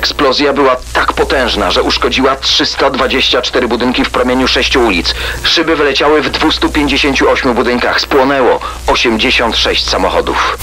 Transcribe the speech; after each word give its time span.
Eksplozja 0.00 0.52
była 0.52 0.76
tak 0.92 1.12
potężna, 1.12 1.70
że 1.70 1.82
uszkodziła 1.82 2.36
324 2.36 3.68
budynki 3.68 4.04
w 4.04 4.10
promieniu 4.10 4.48
6 4.48 4.76
ulic. 4.76 5.14
Szyby 5.44 5.76
wyleciały 5.76 6.22
w 6.22 6.30
258 6.30 7.54
budynkach. 7.54 8.00
Spłonęło 8.00 8.60
86 8.86 9.88
samochodów. 9.88 10.58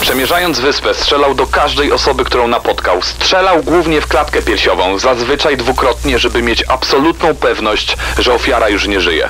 Przemierzając 0.00 0.60
wyspę, 0.60 0.94
strzelał 0.94 1.34
do 1.34 1.46
każdej 1.46 1.92
osoby, 1.92 2.24
którą 2.24 2.48
napotkał. 2.48 3.02
Strzelał 3.02 3.62
głównie 3.62 4.00
w 4.00 4.06
klatkę 4.06 4.42
piersiową, 4.42 4.98
zazwyczaj 4.98 5.56
dwukrotnie, 5.56 6.18
żeby 6.18 6.42
mieć 6.42 6.64
absolutną 6.68 7.34
pewność, 7.34 7.96
że 8.18 8.34
ofiara 8.34 8.68
już 8.68 8.88
nie 8.88 9.00
żyje. 9.00 9.28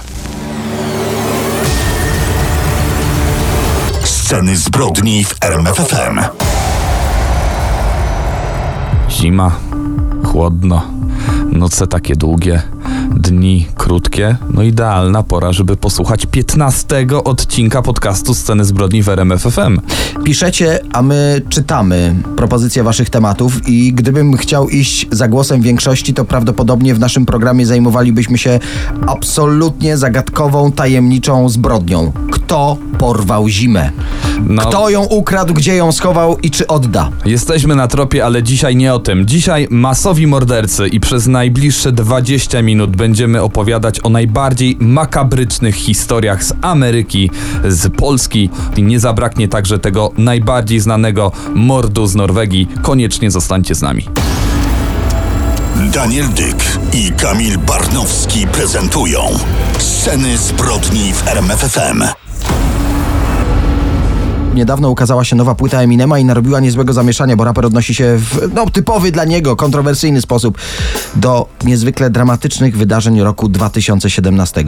Sceny 4.04 4.56
zbrodni 4.56 5.24
w 5.24 5.34
RMFFM. 5.44 6.20
Zima, 9.10 9.50
chłodno, 10.24 10.82
noce 11.52 11.86
takie 11.86 12.16
długie, 12.16 12.62
dni 13.16 13.66
krótkie. 13.76 14.36
No 14.54 14.62
idealna 14.62 15.22
pora, 15.22 15.52
żeby 15.52 15.76
posłuchać 15.76 16.26
15 16.26 17.06
odcinka 17.24 17.82
podcastu 17.82 18.34
Sceny 18.34 18.64
zbrodni 18.64 19.02
w 19.02 19.08
RMF 19.08 19.42
FM. 19.42 19.80
Piszecie, 20.24 20.78
a 20.92 21.02
my 21.02 21.42
czytamy 21.48 22.14
propozycje 22.36 22.82
waszych 22.82 23.10
tematów 23.10 23.68
i 23.68 23.92
gdybym 23.92 24.36
chciał 24.36 24.68
iść 24.68 25.06
za 25.10 25.28
głosem 25.28 25.62
większości, 25.62 26.14
to 26.14 26.24
prawdopodobnie 26.24 26.94
w 26.94 27.00
naszym 27.00 27.26
programie 27.26 27.66
zajmowalibyśmy 27.66 28.38
się 28.38 28.60
absolutnie 29.06 29.96
zagadkową, 29.96 30.72
tajemniczą 30.72 31.48
zbrodnią. 31.48 32.12
Kto 32.50 32.76
porwał 32.98 33.48
zimę? 33.48 33.90
No. 34.46 34.62
Kto 34.62 34.90
ją 34.90 35.04
ukradł, 35.04 35.54
gdzie 35.54 35.76
ją 35.76 35.92
schował 35.92 36.38
i 36.42 36.50
czy 36.50 36.66
odda? 36.66 37.10
Jesteśmy 37.24 37.74
na 37.76 37.88
tropie, 37.88 38.24
ale 38.24 38.42
dzisiaj 38.42 38.76
nie 38.76 38.94
o 38.94 38.98
tym. 38.98 39.26
Dzisiaj 39.26 39.66
masowi 39.70 40.26
mordercy 40.26 40.88
i 40.88 41.00
przez 41.00 41.26
najbliższe 41.26 41.92
20 41.92 42.62
minut 42.62 42.96
będziemy 42.96 43.42
opowiadać 43.42 44.04
o 44.04 44.08
najbardziej 44.08 44.76
makabrycznych 44.80 45.74
historiach 45.74 46.44
z 46.44 46.52
Ameryki, 46.62 47.30
z 47.68 47.96
Polski. 47.96 48.50
I 48.76 48.82
nie 48.82 49.00
zabraknie 49.00 49.48
także 49.48 49.78
tego 49.78 50.10
najbardziej 50.18 50.80
znanego 50.80 51.32
mordu 51.54 52.06
z 52.06 52.14
Norwegii. 52.14 52.68
Koniecznie 52.82 53.30
zostańcie 53.30 53.74
z 53.74 53.82
nami. 53.82 54.08
Daniel 55.92 56.28
Dyk 56.28 56.78
i 56.92 57.12
Kamil 57.12 57.58
Barnowski 57.58 58.46
prezentują 58.46 59.20
Sceny 59.78 60.38
zbrodni 60.38 61.12
w 61.12 61.28
RMFFM. 61.28 62.04
Niedawno 64.54 64.90
ukazała 64.90 65.24
się 65.24 65.36
nowa 65.36 65.54
płyta 65.54 65.82
Eminema 65.82 66.18
i 66.18 66.24
narobiła 66.24 66.60
niezłego 66.60 66.92
zamieszania, 66.92 67.36
bo 67.36 67.44
raper 67.44 67.66
odnosi 67.66 67.94
się 67.94 68.16
w 68.18 68.48
no, 68.54 68.70
typowy 68.70 69.12
dla 69.12 69.24
niego, 69.24 69.56
kontrowersyjny 69.56 70.20
sposób 70.20 70.58
do 71.16 71.46
niezwykle 71.64 72.10
dramatycznych 72.10 72.76
wydarzeń 72.76 73.20
roku 73.20 73.48
2017. 73.48 74.64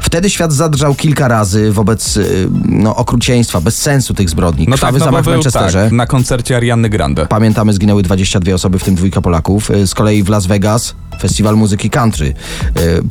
Wtedy 0.00 0.30
świat 0.30 0.52
zadrżał 0.52 0.94
kilka 0.94 1.28
razy 1.28 1.72
wobec 1.72 2.16
y, 2.16 2.48
no, 2.64 2.96
okrucieństwa, 2.96 3.60
bez 3.60 3.76
sensu 3.78 4.14
tych 4.14 4.30
zbrodni. 4.30 4.66
Krwawy 4.66 4.98
no 4.98 5.04
zamach 5.04 5.22
w 5.22 5.24
był, 5.24 5.34
Manchesterze. 5.34 5.82
tak, 5.84 5.92
na 5.92 6.06
koncercie 6.06 6.56
Ariany 6.56 6.88
Grande. 6.88 7.26
Pamiętamy, 7.26 7.72
zginęły 7.72 8.02
22 8.02 8.54
osoby, 8.54 8.78
w 8.78 8.84
tym 8.84 8.94
dwójka 8.94 9.20
Polaków. 9.20 9.70
Y, 9.70 9.86
Z 9.86 9.94
kolei 9.94 10.22
w 10.22 10.28
Las 10.28 10.46
Vegas 10.46 10.94
festiwal 11.20 11.56
muzyki 11.56 11.90
country 11.90 12.26
y, 12.26 12.34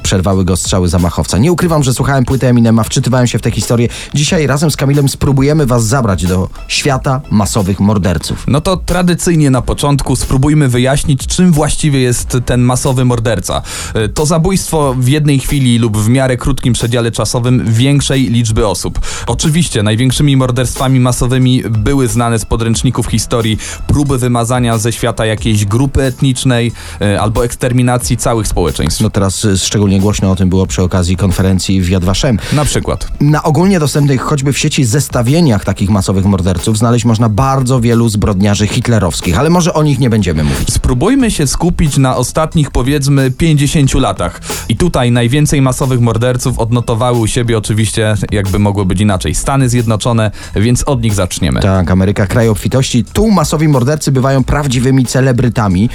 przerwały 0.04 0.46
go 0.46 0.58
strzały 0.58 0.88
zamachowca. 0.90 1.38
Nie 1.38 1.52
ukrywam, 1.52 1.84
że 1.84 1.94
słuchałem 1.94 2.26
płyty 2.26 2.48
Eminema, 2.48 2.84
wczytywałem 2.84 3.28
się 3.28 3.40
w 3.40 3.42
tę 3.42 3.52
historię. 3.52 3.88
Dzisiaj 4.14 4.48
razem 4.48 4.72
z 4.72 4.76
Kamilem 4.76 5.10
spróbujemy 5.10 5.66
was 5.66 5.86
zabrać 5.86 5.97
do 6.02 6.50
świata 6.68 7.22
masowych 7.32 7.80
morderców. 7.80 8.44
No 8.48 8.62
to 8.62 8.78
tradycyjnie 8.78 9.50
na 9.50 9.62
początku 9.62 10.16
spróbujmy 10.16 10.68
wyjaśnić, 10.68 11.28
czym 11.28 11.52
właściwie 11.52 12.00
jest 12.00 12.38
ten 12.46 12.62
masowy 12.62 13.06
morderca. 13.06 13.62
Y, 14.06 14.10
To 14.10 14.26
zabójstwo 14.26 14.96
w 15.00 15.08
jednej 15.08 15.40
chwili 15.40 15.80
lub 15.80 15.98
w 15.98 16.10
miarę 16.10 16.38
krótkim 16.38 16.74
przedziale 16.74 17.12
czasowym 17.12 17.66
większej 17.74 18.30
liczby 18.30 18.68
osób. 18.68 19.00
Oczywiście 19.28 19.84
największymi 19.84 20.38
morderstwami 20.38 21.00
masowymi 21.00 21.64
były 21.70 22.08
znane 22.08 22.40
z 22.40 22.46
podręczników 22.46 23.08
historii 23.08 23.58
próby 23.88 24.18
wymazania 24.18 24.78
ze 24.78 24.92
świata 24.92 25.26
jakiejś 25.26 25.66
grupy 25.66 26.04
etnicznej 26.04 26.72
y, 27.02 27.20
albo 27.22 27.46
eksterminacji 27.46 28.18
całych 28.18 28.48
społeczeństw. 28.48 29.02
No 29.02 29.10
teraz 29.10 29.46
y, 29.46 29.58
szczególnie 29.58 30.00
głośno 30.00 30.32
o 30.32 30.36
tym 30.36 30.50
było 30.50 30.66
przy 30.68 30.84
okazji 30.84 31.18
konferencji 31.18 31.82
w 31.82 31.90
Yad 31.90 32.04
Vashem. 32.04 32.40
Na 32.54 32.66
przykład. 32.66 33.08
Na 33.22 33.44
ogólnie 33.44 33.80
dostępnych 33.80 34.22
choćby 34.22 34.54
w 34.54 34.58
sieci 34.58 34.86
zestawieniach 34.86 35.66
takich 35.66 35.87
masowych 35.90 36.26
morderców 36.26 36.78
znaleźć 36.78 37.06
można 37.06 37.30
bardzo 37.30 37.82
wielu 37.82 38.10
zbrodniarzy 38.10 38.68
hitlerowskich, 38.68 39.40
ale 39.40 39.50
może 39.50 39.74
o 39.74 39.84
nich 39.84 40.00
nie 40.00 40.10
będziemy 40.10 40.44
mówić. 40.44 40.74
Spróbujmy 40.74 41.32
się 41.32 41.48
skupić 41.48 41.98
na 41.98 42.16
ostatnich 42.16 42.72
powiedzmy 42.72 43.32
50 43.32 43.94
latach. 43.94 44.42
I 44.70 44.78
tutaj 44.78 45.12
najwięcej 45.12 45.62
masowych 45.62 46.02
morderców 46.02 46.60
odnotowały 46.60 47.18
u 47.18 47.28
siebie 47.28 47.58
oczywiście, 47.58 48.16
jakby 48.32 48.60
mogło 48.60 48.86
być 48.86 49.02
inaczej, 49.02 49.36
Stany 49.36 49.70
Zjednoczone, 49.70 50.32
więc 50.56 50.84
od 50.84 51.02
nich 51.02 51.14
zaczniemy. 51.14 51.60
Tak, 51.60 51.92
Ameryka 51.92 52.28
kraj 52.28 52.50
obfitości. 52.50 53.04
Tu 53.14 53.32
masowi 53.32 53.68
mordercy 53.68 54.12
bywają 54.12 54.44
prawdziwymi 54.44 55.06
celebrytami. 55.06 55.90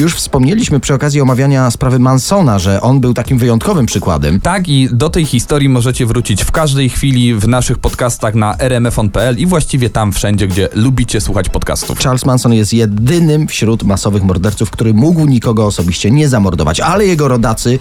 Już 0.00 0.14
wspomnieliśmy 0.14 0.80
przy 0.80 0.94
okazji 0.94 1.20
omawiania 1.20 1.70
sprawy 1.70 1.98
Mansona, 1.98 2.58
że 2.58 2.80
on 2.80 3.00
był 3.00 3.14
takim 3.14 3.38
wyjątkowym 3.38 3.86
przykładem. 3.86 4.40
Tak 4.40 4.68
i 4.68 4.88
do 4.92 5.10
tej 5.10 5.24
historii 5.24 5.68
możecie 5.68 6.06
wrócić 6.06 6.44
w 6.44 6.50
każdej 6.50 6.88
chwili 6.88 7.34
w 7.34 7.48
naszych 7.48 7.78
podcastach 7.78 8.34
na 8.34 8.56
rmfon.pl 8.58 9.35
i 9.38 9.46
właściwie 9.46 9.90
tam 9.90 10.12
wszędzie, 10.12 10.48
gdzie 10.48 10.68
lubicie 10.74 11.20
słuchać 11.20 11.48
podcastów. 11.48 11.98
Charles 11.98 12.24
Manson 12.24 12.54
jest 12.54 12.72
jedynym 12.72 13.48
wśród 13.48 13.82
masowych 13.82 14.22
morderców, 14.22 14.70
który 14.70 14.94
mógł 14.94 15.26
nikogo 15.26 15.66
osobiście 15.66 16.10
nie 16.10 16.28
zamordować, 16.28 16.80
ale 16.80 17.06
jego 17.06 17.28
rodacy 17.28 17.78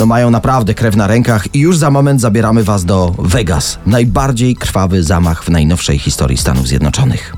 no, 0.00 0.06
mają 0.06 0.30
naprawdę 0.30 0.74
krew 0.74 0.96
na 0.96 1.06
rękach 1.06 1.54
i 1.54 1.58
już 1.58 1.76
za 1.76 1.90
moment 1.90 2.20
zabieramy 2.20 2.64
was 2.64 2.84
do 2.84 3.14
Vegas. 3.18 3.78
Najbardziej 3.86 4.56
krwawy 4.56 5.02
zamach 5.02 5.44
w 5.44 5.48
najnowszej 5.48 5.98
historii 5.98 6.36
Stanów 6.36 6.68
Zjednoczonych. 6.68 7.36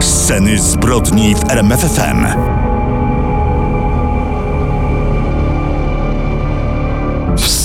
Sceny 0.00 0.58
zbrodni 0.58 1.34
w 1.34 1.50
RMFFM. 1.50 2.71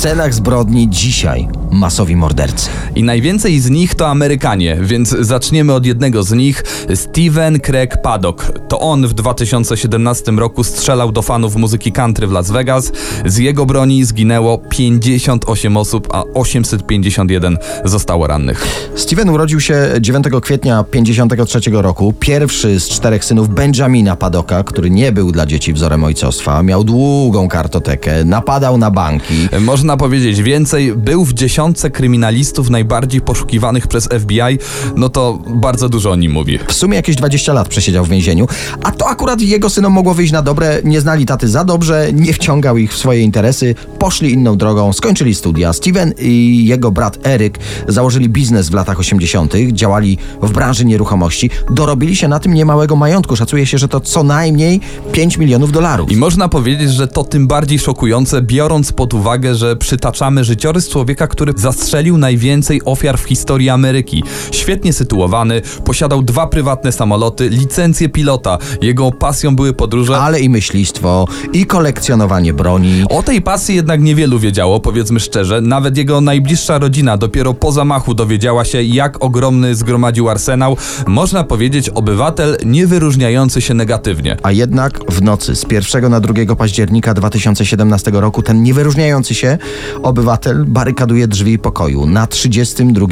Scenach 0.08 0.34
zbrodni 0.34 0.90
dzisiaj 0.90 1.48
masowi 1.72 2.16
mordercy. 2.16 2.70
I 2.96 3.04
najwięcej 3.04 3.60
z 3.60 3.70
nich 3.70 3.96
to 3.96 4.08
Amerykanie, 4.08 4.78
więc 4.82 5.10
zaczniemy 5.10 5.74
od 5.74 5.86
jednego 5.86 6.24
z 6.24 6.32
nich, 6.32 6.64
Steven 6.96 7.60
Craig 7.60 8.02
Paddock. 8.02 8.52
To 8.68 8.80
on 8.80 9.08
w 9.08 9.14
2017 9.14 10.32
roku 10.32 10.64
strzelał 10.64 11.12
do 11.12 11.22
fanów 11.22 11.56
muzyki 11.56 11.92
country 11.92 12.28
w 12.28 12.32
Las 12.32 12.52
Vegas. 12.52 12.92
Z 13.26 13.38
jego 13.38 13.66
broni 13.66 14.06
zginęło 14.06 14.58
58 14.58 15.78
osób, 15.78 16.08
a 16.12 16.24
851 16.34 17.58
zostało 17.86 18.28
rannych. 18.28 18.68
Steven 18.96 19.30
urodził 19.30 19.60
się 19.60 19.88
9 20.02 20.26
kwietnia 20.42 20.84
1953 20.84 21.72
roku. 21.72 22.14
Pierwszy 22.20 22.80
z 22.80 22.90
czterech 22.90 23.26
synów 23.26 23.50
Benjamina 23.50 24.16
Padoka, 24.16 24.64
który 24.64 24.90
nie 24.90 25.12
był 25.12 25.32
dla 25.32 25.46
dzieci 25.46 25.74
wzorem 25.74 26.04
ojcostwa. 26.04 26.64
Miał 26.64 26.84
długą 26.84 27.48
kartotekę, 27.48 28.26
napadał 28.26 28.78
na 28.78 28.92
banki. 28.92 29.48
Można 29.60 29.98
powiedzieć 29.98 30.42
więcej, 30.42 30.94
był 30.94 31.26
w 31.26 31.34
dziesiątce 31.58 31.92
kryminalistów 31.92 32.70
najbardziej 32.70 33.22
poszukiwanych 33.22 33.88
przez 33.88 34.10
FBI, 34.20 34.60
no 34.96 35.10
to 35.10 35.40
bardzo 35.48 35.90
dużo 35.90 36.12
o 36.12 36.16
nim 36.16 36.32
mówi. 36.32 36.60
W 36.68 36.74
sumie 36.74 36.96
jakieś 36.96 37.16
20 37.16 37.54
lat 37.54 37.68
przesiedział 37.68 38.06
w 38.06 38.10
więzieniu, 38.10 38.48
a 38.84 38.92
to 38.92 39.08
akurat 39.08 39.42
jego 39.42 39.70
synom 39.70 39.94
mogło 39.94 40.14
wyjść 40.14 40.34
na 40.34 40.42
dobre. 40.42 40.82
Nie 40.84 41.02
znali 41.02 41.26
taty 41.26 41.48
za 41.48 41.64
dobrze, 41.64 42.10
nie 42.14 42.34
wciągał 42.34 42.78
ich 42.78 42.94
w 42.94 42.98
swoje 42.98 43.22
interesy, 43.22 43.76
poszli 44.00 44.32
inną 44.32 44.58
drogą, 44.58 44.94
skończyli 44.94 45.36
studia. 45.36 45.74
Steven 45.74 46.14
i 46.20 46.66
jego 46.68 46.92
brat 46.92 47.28
Eryk 47.28 47.60
założyli 47.88 48.30
biznes 48.30 48.70
w 48.70 48.74
latach 48.74 49.00
80., 49.00 49.54
działali 49.72 50.18
w 50.42 50.52
branży 50.52 50.86
nieruchomości, 50.86 51.50
dorobili 51.72 52.16
się 52.16 52.28
na 52.28 52.40
tym 52.40 52.54
niemałego 52.54 52.96
majątku. 52.96 53.36
Szacuje 53.36 53.66
się, 53.66 53.78
że 53.78 53.88
to 53.88 54.00
co 54.00 54.24
najmniej 54.24 54.80
5 55.12 55.38
milionów 55.38 55.72
dolarów. 55.72 56.12
I 56.12 56.16
można 56.16 56.50
powiedzieć, 56.50 56.92
że 56.92 57.08
to 57.08 57.24
tym 57.24 57.48
bardziej 57.48 57.80
szokujące, 57.80 58.42
biorąc 58.42 58.92
pod 58.92 59.14
uwagę, 59.14 59.56
że 59.56 59.76
przytaczamy 59.76 60.44
życiorys 60.44 60.90
człowieka, 60.90 61.28
który 61.28 61.47
zastrzelił 61.56 62.18
najwięcej 62.18 62.82
ofiar 62.86 63.18
w 63.18 63.24
historii 63.24 63.70
Ameryki. 63.70 64.24
Świetnie 64.52 64.94
sytuowany, 64.94 65.62
posiadał 65.86 66.22
dwa 66.22 66.48
prywatne 66.48 66.92
samoloty, 66.92 67.50
licencję 67.50 68.10
pilota. 68.10 68.58
Jego 68.82 69.12
pasją 69.12 69.56
były 69.56 69.74
podróże. 69.74 70.18
Ale 70.18 70.40
i 70.40 70.50
myślistwo, 70.50 71.28
i 71.54 71.66
kolekcjonowanie 71.66 72.54
broni. 72.54 73.04
O 73.10 73.24
tej 73.24 73.42
pasji 73.42 73.76
jednak 73.76 74.02
niewielu 74.02 74.40
wiedziało, 74.40 74.80
powiedzmy 74.80 75.20
szczerze. 75.20 75.62
Nawet 75.62 75.98
jego 75.98 76.22
najbliższa 76.22 76.78
rodzina 76.78 77.18
dopiero 77.18 77.54
po 77.54 77.72
zamachu 77.72 78.14
dowiedziała 78.14 78.66
się, 78.66 78.84
jak 78.84 79.24
ogromny 79.24 79.76
zgromadził 79.76 80.30
arsenał. 80.30 80.78
Można 81.08 81.44
powiedzieć, 81.44 81.90
obywatel 81.90 82.58
nie 82.66 82.88
wyróżniający 82.88 83.62
się 83.62 83.74
negatywnie. 83.74 84.38
A 84.44 84.52
jednak 84.52 85.00
w 85.12 85.22
nocy 85.22 85.56
z 85.56 85.66
1 85.72 86.12
na 86.12 86.20
2 86.20 86.56
października 86.56 87.14
2017 87.14 88.12
roku 88.14 88.42
ten 88.42 88.64
niewyróżniający 88.64 89.36
się 89.36 89.58
obywatel 90.04 90.66
barykaduje 90.66 91.28
drzwi 91.28 91.37
drzwi 91.38 91.60
pokoju 91.60 92.06
na 92.06 92.28
32 92.28 93.08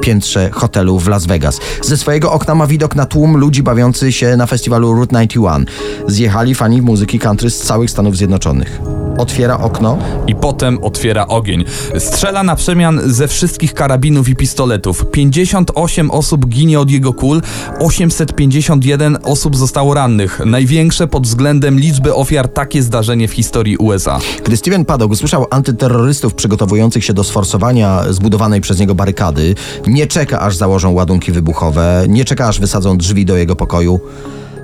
piętrze 0.00 0.50
hotelu 0.50 0.98
w 0.98 1.08
Las 1.08 1.26
Vegas. 1.26 1.60
Ze 1.82 1.96
swojego 1.96 2.32
okna 2.32 2.54
ma 2.54 2.66
widok 2.66 2.96
na 2.96 3.06
tłum 3.06 3.36
ludzi 3.36 3.62
bawiący 3.62 4.12
się 4.12 4.36
na 4.36 4.46
festiwalu 4.46 4.94
Route 4.94 5.26
91. 5.26 5.66
Zjechali 6.06 6.54
fani 6.54 6.82
muzyki 6.82 7.18
country 7.18 7.50
z 7.50 7.58
całych 7.58 7.90
Stanów 7.90 8.16
Zjednoczonych. 8.16 8.80
Otwiera 9.18 9.58
okno, 9.58 9.98
i 10.26 10.34
potem 10.34 10.78
otwiera 10.84 11.26
ogień. 11.26 11.64
Strzela 11.98 12.42
na 12.42 12.56
przemian 12.56 13.00
ze 13.04 13.28
wszystkich 13.28 13.74
karabinów 13.74 14.28
i 14.28 14.36
pistoletów. 14.36 15.06
58 15.10 16.10
osób 16.10 16.46
ginie 16.46 16.80
od 16.80 16.90
jego 16.90 17.12
kul, 17.12 17.42
851 17.78 19.18
osób 19.22 19.56
zostało 19.56 19.94
rannych. 19.94 20.40
Największe 20.46 21.06
pod 21.06 21.26
względem 21.26 21.80
liczby 21.80 22.14
ofiar 22.14 22.48
takie 22.48 22.82
zdarzenie 22.82 23.28
w 23.28 23.32
historii 23.32 23.76
USA. 23.76 24.18
Gdy 24.44 24.56
Steven 24.56 24.84
Paddock 24.84 25.12
usłyszał 25.12 25.46
antyterrorystów 25.50 26.34
przygotowujących 26.34 27.04
się 27.04 27.12
do 27.12 27.24
sforsowania 27.24 28.12
zbudowanej 28.12 28.60
przez 28.60 28.78
niego 28.78 28.94
barykady, 28.94 29.54
nie 29.86 30.06
czeka 30.06 30.40
aż 30.40 30.56
założą 30.56 30.92
ładunki 30.92 31.32
wybuchowe, 31.32 32.04
nie 32.08 32.24
czeka 32.24 32.48
aż 32.48 32.60
wysadzą 32.60 32.98
drzwi 32.98 33.24
do 33.24 33.36
jego 33.36 33.56
pokoju, 33.56 34.00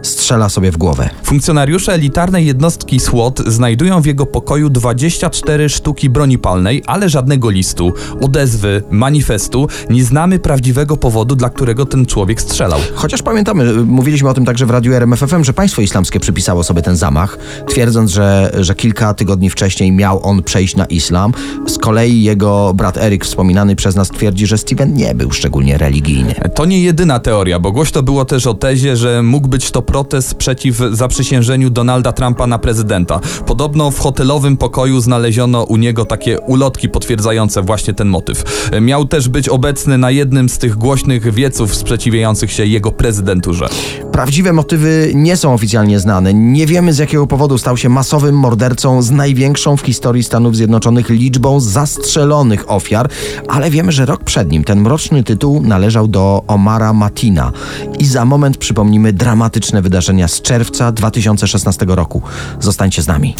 strzela 0.02 0.49
sobie 0.49 0.73
w 0.73 0.76
głowę. 0.76 1.11
Funkcjonariusze 1.23 1.93
elitarnej 1.94 2.47
jednostki 2.47 3.00
SWAT 3.00 3.38
znajdują 3.47 4.02
w 4.02 4.06
jego 4.06 4.26
pokoju 4.26 4.70
24 4.70 5.69
sztuki 5.69 6.11
broni 6.11 6.38
palnej, 6.38 6.82
ale 6.87 7.08
żadnego 7.08 7.50
listu, 7.50 7.93
odezwy, 8.20 8.82
manifestu. 8.91 9.69
Nie 9.91 10.05
znamy 10.05 10.38
prawdziwego 10.38 10.97
powodu, 10.97 11.37
dla 11.37 11.50
którego 11.50 11.87
ten 11.87 12.06
człowiek 12.06 12.41
strzelał. 12.41 12.81
Chociaż 12.94 13.23
pamiętamy, 13.23 13.73
mówiliśmy 13.85 14.29
o 14.29 14.35
tym 14.35 14.44
także 14.44 14.67
w 14.67 14.70
radiu 14.70 14.94
RMFFM, 14.94 15.44
że 15.44 15.52
państwo 15.52 15.82
islamskie 15.82 16.20
przypisało 16.20 16.64
sobie 16.64 16.82
ten 16.82 16.96
zamach, 16.96 17.38
twierdząc, 17.69 18.11
że, 18.11 18.50
że 18.61 18.75
kilka 18.75 19.14
tygodni 19.14 19.50
wcześniej 19.50 19.93
miał 19.93 20.26
on 20.26 20.43
przejść 20.43 20.76
na 20.76 20.85
islam. 20.85 21.32
Z 21.67 21.79
kolei 21.79 22.23
jego 22.23 22.75
brat 22.75 22.96
Eryk, 22.96 23.25
wspominany 23.25 23.76
przez 23.76 23.96
nas, 23.96 24.08
twierdzi, 24.08 24.46
że 24.46 24.58
Steven 24.58 24.94
nie 24.94 25.14
był 25.14 25.32
szczególnie 25.32 25.79
religijny. 25.79 26.35
To 26.55 26.64
nie 26.64 26.82
jedyna 26.82 27.19
teoria, 27.19 27.58
bo 27.58 27.73
głośno 27.73 28.03
było 28.03 28.25
też 28.25 28.46
o 28.46 28.55
tezie, 28.55 28.96
że 28.96 29.23
mógł 29.23 29.49
być 29.49 29.70
to 29.70 29.82
protest 29.91 30.35
przeciw 30.35 30.81
zaprzysiężeniu 30.93 31.71
Donalda 31.71 32.13
Trumpa 32.13 32.47
na 32.47 32.59
prezydenta. 32.59 33.21
Podobno 33.47 33.91
w 33.91 33.99
hotelowym 33.99 34.57
pokoju 34.57 35.01
znaleziono 35.01 35.63
u 35.63 35.77
niego 35.77 36.05
takie 36.05 36.41
ulotki 36.41 36.89
potwierdzające 36.89 37.63
właśnie 37.63 37.95
ten 37.95 38.09
motyw. 38.09 38.69
Miał 38.81 39.05
też 39.05 39.29
być 39.29 39.49
obecny 39.49 39.99
na 39.99 40.11
jednym 40.11 40.49
z 40.49 40.59
tych 40.59 40.77
głośnych 40.77 41.35
wieców 41.35 41.75
sprzeciwiających 41.75 42.53
się 42.53 42.67
jego 42.67 42.93
prezydenturze. 42.93 43.69
Prawdziwe 44.13 44.53
motywy 44.53 45.13
nie 45.15 45.37
są 45.37 45.55
oficjalnie 45.55 46.01
znane. 46.01 46.35
Nie 46.35 46.67
wiemy 46.67 46.93
z 46.93 46.99
jakiego 46.99 47.27
powodu 47.27 47.59
stał 47.59 47.77
się 47.77 47.89
masowym 47.89 48.35
mordercą 48.35 49.03
z 49.03 49.11
największą 49.11 49.77
w 49.77 49.81
historii 49.81 50.23
Stanów 50.23 50.57
Zjednoczonych 50.57 51.09
liczbą 51.09 51.61
zastrzelonych 51.61 52.71
ofiar, 52.71 53.09
ale 53.49 53.71
wiemy, 53.71 53.93
że 53.93 54.07
rok 54.07 54.25
przed 54.25 54.53
nim 54.53 54.65
ten 54.65 54.81
mroczny 54.81 55.25
tytuł 55.25 55.63
należał 55.63 56.09
do 56.09 56.43
Omara 56.47 56.93
Matina. 56.93 57.53
I 57.99 58.05
za 58.05 58.25
moment 58.25 58.57
przypomnimy 58.57 59.13
dramatyczne 59.13 59.80
wydarzenia 59.82 60.29
z 60.29 60.43
czerwca 60.43 60.93
2016 60.93 61.87
roku. 61.88 62.23
Zostańcie 62.61 63.03
z 63.03 63.06
nami. 63.06 63.35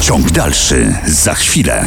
Ciąg 0.00 0.30
dalszy 0.30 0.94
za 1.06 1.34
chwilę. 1.34 1.84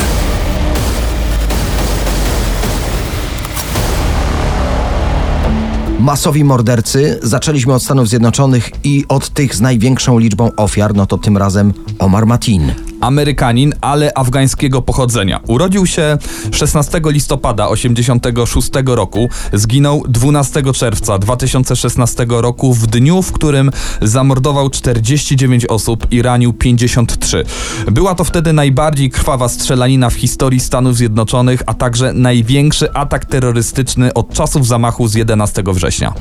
Masowi 6.00 6.44
mordercy 6.44 7.20
zaczęliśmy 7.24 7.74
od 7.74 7.84
Stanów 7.84 8.10
Zjednoczonych 8.10 8.72
i 8.84 9.06
od 9.08 9.30
tych 9.30 9.56
z 9.56 9.62
największą 9.62 10.20
liczbą 10.20 10.52
ofiar, 10.56 10.96
no 10.96 11.06
to 11.06 11.18
tym 11.18 11.38
razem 11.38 11.74
Omar 12.00 12.26
Matin. 12.26 12.74
Amerykanin, 13.06 13.74
ale 13.82 14.14
afgańskiego 14.14 14.82
pochodzenia. 14.82 15.40
Urodził 15.48 15.86
się 15.86 16.18
16 16.52 17.02
listopada 17.06 17.68
86 17.68 18.70
roku, 18.86 19.30
zginął 19.54 20.04
12 20.08 20.74
czerwca 20.74 21.20
2016 21.20 22.26
roku 22.30 22.74
w 22.74 22.88
dniu, 22.88 23.22
w 23.22 23.32
którym 23.32 23.72
zamordował 24.02 24.70
49 24.70 25.66
osób 25.66 26.08
i 26.12 26.22
ranił 26.22 26.54
53. 26.54 27.44
Była 27.92 28.16
to 28.16 28.24
wtedy 28.24 28.54
najbardziej 28.54 29.10
krwawa 29.10 29.50
strzelanina 29.50 30.10
w 30.10 30.14
historii 30.14 30.60
Stanów 30.60 30.98
Zjednoczonych, 30.98 31.64
a 31.66 31.74
także 31.74 32.14
największy 32.14 32.94
atak 32.94 33.26
terrorystyczny 33.26 34.14
od 34.14 34.34
czasów 34.34 34.68
zamachu 34.68 35.08
z 35.08 35.16
11 35.16 35.64
września. 35.68 36.14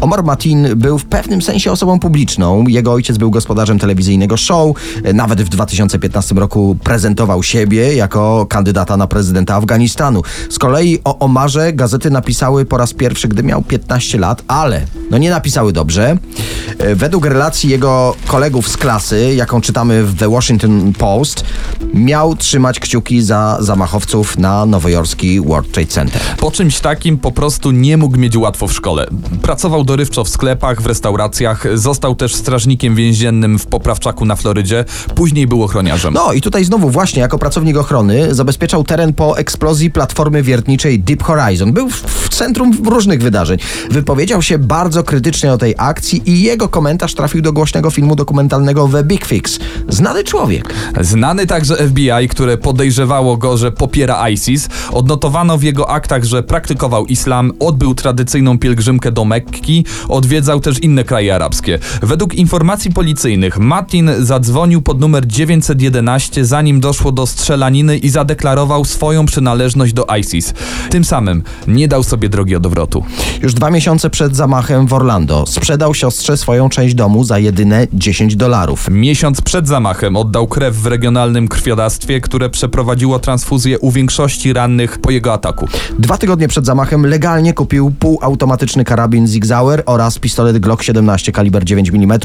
Omar 0.00 0.24
Matin 0.24 0.68
był 0.76 0.98
w 0.98 1.04
pewnym 1.04 1.42
sensie 1.42 1.72
osobą 1.72 1.98
publiczną. 1.98 2.64
Jego 2.68 2.92
ojciec 2.92 3.18
był 3.18 3.30
gospodarzem 3.30 3.78
telewizyjnego 3.78 4.36
show. 4.36 4.76
Nawet 5.14 5.42
w 5.42 5.48
2015 5.48 6.31
roku 6.38 6.76
prezentował 6.84 7.42
siebie 7.42 7.94
jako 7.94 8.46
kandydata 8.48 8.96
na 8.96 9.06
prezydenta 9.06 9.54
Afganistanu. 9.54 10.22
Z 10.50 10.58
kolei 10.58 10.98
o 11.04 11.18
Omarze 11.18 11.72
gazety 11.72 12.10
napisały 12.10 12.64
po 12.64 12.76
raz 12.76 12.92
pierwszy, 12.94 13.28
gdy 13.28 13.42
miał 13.42 13.62
15 13.62 14.18
lat, 14.18 14.42
ale 14.48 14.86
no 15.10 15.18
nie 15.18 15.30
napisały 15.30 15.72
dobrze. 15.72 16.16
E, 16.78 16.94
Według 16.94 17.26
relacji 17.26 17.70
jego 17.70 18.14
kolegów 18.26 18.68
z 18.68 18.76
klasy, 18.76 19.34
jaką 19.34 19.60
czytamy 19.60 20.04
w 20.04 20.18
The 20.18 20.30
Washington 20.30 20.92
Post, 20.92 21.44
miał 21.94 22.36
trzymać 22.36 22.80
kciuki 22.80 23.22
za 23.22 23.56
zamachowców 23.60 24.38
na 24.38 24.66
nowojorski 24.66 25.40
World 25.40 25.72
Trade 25.72 25.88
Center. 25.88 26.20
Po 26.38 26.50
czymś 26.50 26.80
takim 26.80 27.18
po 27.18 27.32
prostu 27.32 27.70
nie 27.70 27.96
mógł 27.96 28.18
mieć 28.18 28.36
łatwo 28.36 28.66
w 28.66 28.72
szkole. 28.72 29.06
Pracował 29.42 29.84
dorywczo 29.84 30.24
w 30.24 30.28
sklepach, 30.28 30.82
w 30.82 30.86
restauracjach, 30.86 31.64
został 31.74 32.14
też 32.14 32.34
strażnikiem 32.34 32.94
więziennym 32.94 33.58
w 33.58 33.66
poprawczaku 33.66 34.24
na 34.24 34.36
Florydzie, 34.36 34.84
później 35.14 35.46
był 35.46 35.62
ochroniarzem. 35.62 36.14
No 36.14 36.21
i 36.34 36.40
tutaj 36.40 36.64
znowu 36.64 36.90
właśnie 36.90 37.22
jako 37.22 37.38
pracownik 37.38 37.76
ochrony 37.76 38.34
zabezpieczał 38.34 38.84
teren 38.84 39.12
po 39.12 39.38
eksplozji 39.38 39.90
platformy 39.90 40.42
wiertniczej 40.42 41.00
Deep 41.00 41.22
Horizon. 41.22 41.72
Był 41.72 41.90
w 41.90 42.28
centrum 42.28 42.72
różnych 42.84 43.22
wydarzeń. 43.22 43.58
Wypowiedział 43.90 44.42
się 44.42 44.58
bardzo 44.58 45.02
krytycznie 45.02 45.52
o 45.52 45.58
tej 45.58 45.74
akcji 45.78 46.22
i 46.30 46.42
jego 46.42 46.68
komentarz 46.68 47.14
trafił 47.14 47.42
do 47.42 47.52
głośnego 47.52 47.90
filmu 47.90 48.16
dokumentalnego 48.16 48.88
The 48.92 49.04
Big 49.04 49.24
Fix. 49.24 49.58
Znany 49.88 50.24
człowiek. 50.24 50.74
Znany 51.00 51.46
także 51.46 51.76
FBI, 51.76 52.28
które 52.28 52.58
podejrzewało 52.58 53.36
go, 53.36 53.56
że 53.56 53.72
popiera 53.72 54.28
ISIS. 54.30 54.68
Odnotowano 54.92 55.58
w 55.58 55.62
jego 55.62 55.90
aktach, 55.90 56.24
że 56.24 56.42
praktykował 56.42 57.06
islam, 57.06 57.52
odbył 57.60 57.94
tradycyjną 57.94 58.58
pielgrzymkę 58.58 59.12
do 59.12 59.24
Mekki, 59.24 59.84
odwiedzał 60.08 60.60
też 60.60 60.78
inne 60.78 61.04
kraje 61.04 61.34
arabskie. 61.34 61.78
Według 62.02 62.34
informacji 62.34 62.92
policyjnych 62.92 63.58
Martin 63.58 64.10
zadzwonił 64.18 64.82
pod 64.82 65.00
numer 65.00 65.26
911 65.26 66.01
zanim 66.42 66.80
doszło 66.80 67.12
do 67.12 67.26
strzelaniny 67.26 67.98
i 67.98 68.08
zadeklarował 68.08 68.84
swoją 68.84 69.26
przynależność 69.26 69.92
do 69.92 70.06
ISIS. 70.20 70.54
Tym 70.90 71.04
samym 71.04 71.42
nie 71.68 71.88
dał 71.88 72.02
sobie 72.02 72.28
drogi 72.28 72.56
odwrotu. 72.56 73.04
Już 73.42 73.54
dwa 73.54 73.70
miesiące 73.70 74.10
przed 74.10 74.36
zamachem 74.36 74.86
w 74.86 74.92
Orlando 74.92 75.44
sprzedał 75.46 75.94
siostrze 75.94 76.36
swoją 76.36 76.68
część 76.68 76.94
domu 76.94 77.24
za 77.24 77.38
jedyne 77.38 77.86
10 77.92 78.36
dolarów. 78.36 78.88
Miesiąc 78.90 79.40
przed 79.40 79.68
zamachem 79.68 80.16
oddał 80.16 80.46
krew 80.46 80.76
w 80.76 80.86
regionalnym 80.86 81.48
krwiodawstwie, 81.48 82.20
które 82.20 82.50
przeprowadziło 82.50 83.18
transfuzję 83.18 83.78
u 83.78 83.90
większości 83.90 84.52
rannych 84.52 84.98
po 84.98 85.10
jego 85.10 85.32
ataku. 85.32 85.68
Dwa 85.98 86.18
tygodnie 86.18 86.48
przed 86.48 86.66
zamachem 86.66 87.06
legalnie 87.06 87.54
kupił 87.54 87.92
półautomatyczny 87.98 88.84
karabin 88.84 89.28
Sig 89.28 89.46
Sauer 89.46 89.82
oraz 89.86 90.18
pistolet 90.18 90.58
Glock 90.58 90.82
17 90.82 91.32
kaliber 91.32 91.64
9 91.64 91.90
mm. 91.90 92.18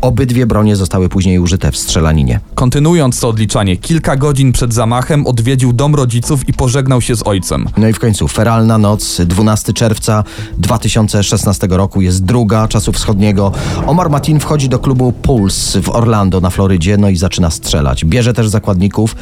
Obydwie 0.00 0.46
bronie 0.46 0.76
zostały 0.76 1.08
później 1.08 1.38
użyte 1.38 1.72
w 1.72 1.76
strzelaninie. 1.76 2.40
Kontynuując 2.54 3.19
odliczanie, 3.28 3.76
kilka 3.76 4.16
godzin 4.16 4.52
przed 4.52 4.74
zamachem 4.74 5.26
odwiedził 5.26 5.72
dom 5.72 5.94
rodziców 5.94 6.48
i 6.48 6.52
pożegnał 6.52 7.00
się 7.00 7.16
z 7.16 7.26
ojcem. 7.26 7.68
No 7.76 7.88
i 7.88 7.92
w 7.92 7.98
końcu 7.98 8.28
feralna 8.28 8.78
noc, 8.78 9.20
12 9.20 9.72
czerwca 9.72 10.24
2016 10.58 11.66
roku, 11.70 12.00
jest 12.00 12.24
druga 12.24 12.68
czasu 12.68 12.92
wschodniego. 12.92 13.52
Omar 13.86 14.10
Matin 14.10 14.40
wchodzi 14.40 14.68
do 14.68 14.78
klubu 14.78 15.12
Pulse 15.12 15.82
w 15.82 15.88
Orlando 15.88 16.40
na 16.40 16.50
Florydzie, 16.50 16.96
no 16.96 17.08
i 17.08 17.16
zaczyna 17.16 17.50
strzelać. 17.50 18.04
Bierze 18.04 18.32
też 18.32 18.48
zakładników. 18.48 19.16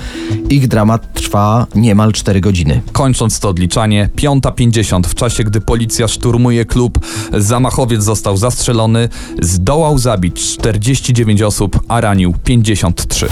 Ich 0.51 0.69
dramat 0.69 1.13
trwa 1.13 1.67
niemal 1.75 2.13
4 2.13 2.41
godziny. 2.41 2.83
Kończąc 2.93 3.41
to 3.41 3.49
odliczanie, 3.49 4.11
5.50 4.17 5.07
w 5.07 5.15
czasie, 5.15 5.45
gdy 5.45 5.61
policja 5.61 6.09
szturmuje 6.09 6.65
klub, 6.65 6.99
zamachowiec 7.33 8.03
został 8.03 8.37
zastrzelony, 8.37 9.09
zdołał 9.43 9.99
zabić 9.99 10.43
49 10.59 11.43
osób, 11.43 11.81
a 11.89 12.01
ranił 12.01 12.35
53. 12.45 13.29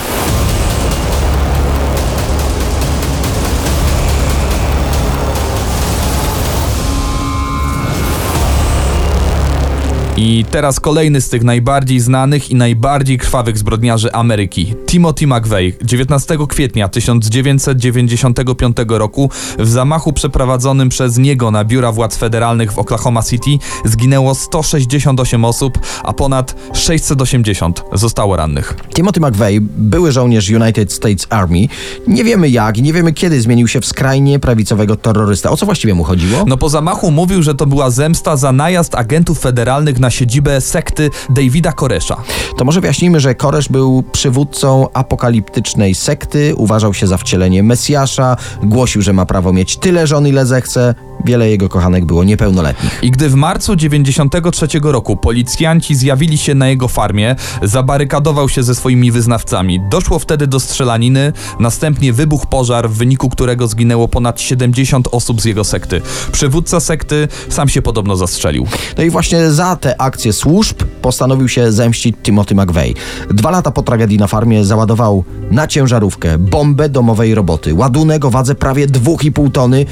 I 10.19 10.45
teraz 10.51 10.81
kolejny 10.81 11.21
z 11.21 11.29
tych 11.29 11.45
najbardziej 11.45 12.01
znanych 12.01 12.51
i 12.51 12.55
najbardziej 12.55 13.19
krwawych 13.19 13.59
zbrodniarzy 13.59 14.13
Ameryki. 14.13 14.75
Timothy 14.87 15.27
McVeigh 15.27 15.85
19 15.85 16.39
kwietnia 16.49 16.89
1995 16.89 18.77
roku 18.89 19.31
w 19.59 19.69
zamachu 19.69 20.13
przeprowadzonym 20.13 20.89
przez 20.89 21.19
niego 21.19 21.51
na 21.51 21.65
biura 21.65 21.93
władz 21.93 22.17
federalnych 22.17 22.73
w 22.73 22.79
Oklahoma 22.79 23.23
City 23.23 23.51
zginęło 23.85 24.35
168 24.35 25.45
osób, 25.45 25.79
a 26.05 26.13
ponad 26.13 26.55
680 26.73 27.83
zostało 27.93 28.37
rannych. 28.37 28.77
Timothy 28.95 29.21
McVeigh, 29.21 29.61
były 29.61 30.13
żołnierz 30.13 30.51
United 30.51 30.93
States 30.93 31.27
Army, 31.31 31.69
nie 32.09 32.25
wiemy 32.25 32.49
jak 32.49 32.79
i 32.79 32.83
nie 32.83 32.93
wiemy 32.93 33.13
kiedy 33.13 33.41
zmienił 33.41 33.69
się 33.69 33.81
w 33.81 33.87
skrajnie 33.87 34.39
prawicowego 34.39 34.97
terrorysta. 34.97 35.51
O 35.51 35.57
co 35.57 35.67
właściwie 35.67 35.95
mu 35.95 36.05
chodziło? 36.05 36.45
No 36.47 36.57
po 36.57 36.69
zamachu 36.69 37.11
mówił, 37.11 37.43
że 37.43 37.55
to 37.55 37.67
była 37.67 37.91
zemsta 37.91 38.37
za 38.37 38.53
najazd 38.53 38.95
agentów 38.95 39.41
federalnych 39.41 39.99
na 39.99 40.06
siedzibę 40.11 40.61
sekty 40.61 41.11
Davida 41.31 41.73
Koresza. 41.73 42.17
To 42.57 42.65
może 42.65 42.81
wyjaśnijmy, 42.81 43.21
że 43.21 43.35
Koresz 43.35 43.69
był 43.69 44.03
przywódcą 44.13 44.87
apokaliptycznej 44.93 45.95
sekty, 45.95 46.55
uważał 46.57 46.95
się 46.95 47.07
za 47.07 47.19
wcielenie 47.19 47.63
Mesjasza, 47.63 48.37
głosił, 48.63 49.03
że 49.03 49.13
ma 49.13 49.27
prawo 49.27 49.53
mieć 49.53 49.77
tyle 49.77 50.07
żon, 50.07 50.27
ile 50.27 50.47
zechce. 50.47 50.95
Wiele 51.25 51.51
jego 51.51 51.69
kochanek 51.69 52.05
było 52.05 52.25
niepełnoletnich. 52.25 52.99
I 53.03 53.11
gdy 53.11 53.29
w 53.29 53.35
marcu 53.35 53.77
93 53.77 54.67
roku 54.83 55.17
policjanci 55.17 55.95
zjawili 55.95 56.39
się 56.39 56.55
na 56.55 56.69
jego 56.69 56.89
farmie, 56.89 57.37
zabarykadował 57.63 58.49
się 58.49 58.63
ze 58.63 58.75
swoimi 58.75 59.13
wyznawcami. 59.13 59.81
Doszło 59.91 60.19
wtedy 60.19 60.47
do 60.47 60.61
strzelaniny, 60.61 61.33
następnie 61.61 62.13
wybuchł 62.13 62.47
pożar, 62.47 62.91
w 62.91 62.93
wyniku 62.93 63.29
którego 63.29 63.69
zginęło 63.69 64.09
ponad 64.09 64.41
70 64.41 65.09
osób 65.13 65.41
z 65.41 65.45
jego 65.45 65.65
sekty. 65.65 66.03
Przywódca 66.33 66.81
sekty 66.81 67.29
sam 67.49 67.69
się 67.69 67.83
podobno 67.83 68.17
zastrzelił. 68.17 68.67
No 68.99 69.05
i 69.05 69.11
właśnie 69.11 69.51
za 69.51 69.77
te 69.77 69.96
akcje 69.99 70.33
służb 70.33 70.83
postanowił 71.03 71.49
się 71.49 71.73
zemścić 71.73 72.17
Timothy 72.23 72.55
McVeigh. 72.55 72.97
Dwa 73.31 73.51
lata 73.51 73.71
po 73.71 73.83
tragedii 73.83 74.19
na 74.19 74.27
farmie 74.27 74.65
załadował 74.65 75.25
na 75.51 75.67
ciężarówkę 75.67 76.39
bombę 76.39 76.89
domowej 76.89 77.35
roboty. 77.35 77.75
Ładunek 77.75 78.25
o 78.25 78.31
wadze 78.31 78.55
prawie 78.55 78.87
2,5 78.87 79.51
tony 79.51 79.87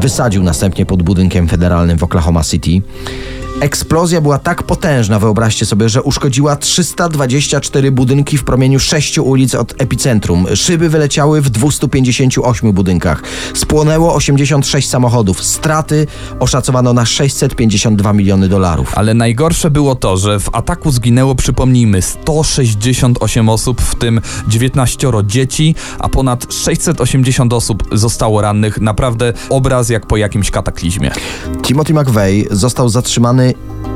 wysadził 0.00 0.42
następnie 0.42 0.86
pod 0.86 1.02
budynkiem 1.02 1.48
federalnym 1.48 1.98
w 1.98 2.02
Oklahoma 2.02 2.44
City. 2.44 2.82
Eksplozja 3.60 4.20
była 4.20 4.38
tak 4.38 4.62
potężna, 4.62 5.18
wyobraźcie 5.18 5.66
sobie, 5.66 5.88
że 5.88 6.02
uszkodziła 6.02 6.56
324 6.56 7.92
budynki 7.92 8.38
w 8.38 8.44
promieniu 8.44 8.80
6 8.80 9.18
ulic 9.18 9.54
od 9.54 9.74
epicentrum. 9.78 10.46
Szyby 10.54 10.88
wyleciały 10.88 11.40
w 11.40 11.50
258 11.50 12.72
budynkach. 12.72 13.22
Spłonęło 13.54 14.14
86 14.14 14.90
samochodów. 14.90 15.44
Straty 15.44 16.06
oszacowano 16.40 16.92
na 16.92 17.04
652 17.04 18.12
miliony 18.12 18.48
dolarów. 18.48 18.92
Ale 18.94 19.14
najgorsze 19.14 19.70
było 19.70 19.94
to, 19.94 20.16
że 20.16 20.40
w 20.40 20.54
ataku 20.54 20.90
zginęło, 20.90 21.34
przypomnijmy, 21.34 22.02
168 22.02 23.48
osób, 23.48 23.80
w 23.80 23.94
tym 23.94 24.20
19 24.48 25.08
dzieci, 25.24 25.74
a 25.98 26.08
ponad 26.08 26.54
680 26.54 27.52
osób 27.52 27.82
zostało 27.92 28.40
rannych. 28.40 28.80
Naprawdę 28.80 29.32
obraz 29.48 29.88
jak 29.88 30.06
po 30.06 30.16
jakimś 30.16 30.50
kataklizmie. 30.50 31.10
Timothy 31.62 31.94
McVeigh 31.94 32.48
został 32.50 32.88
zatrzymany 32.88 33.43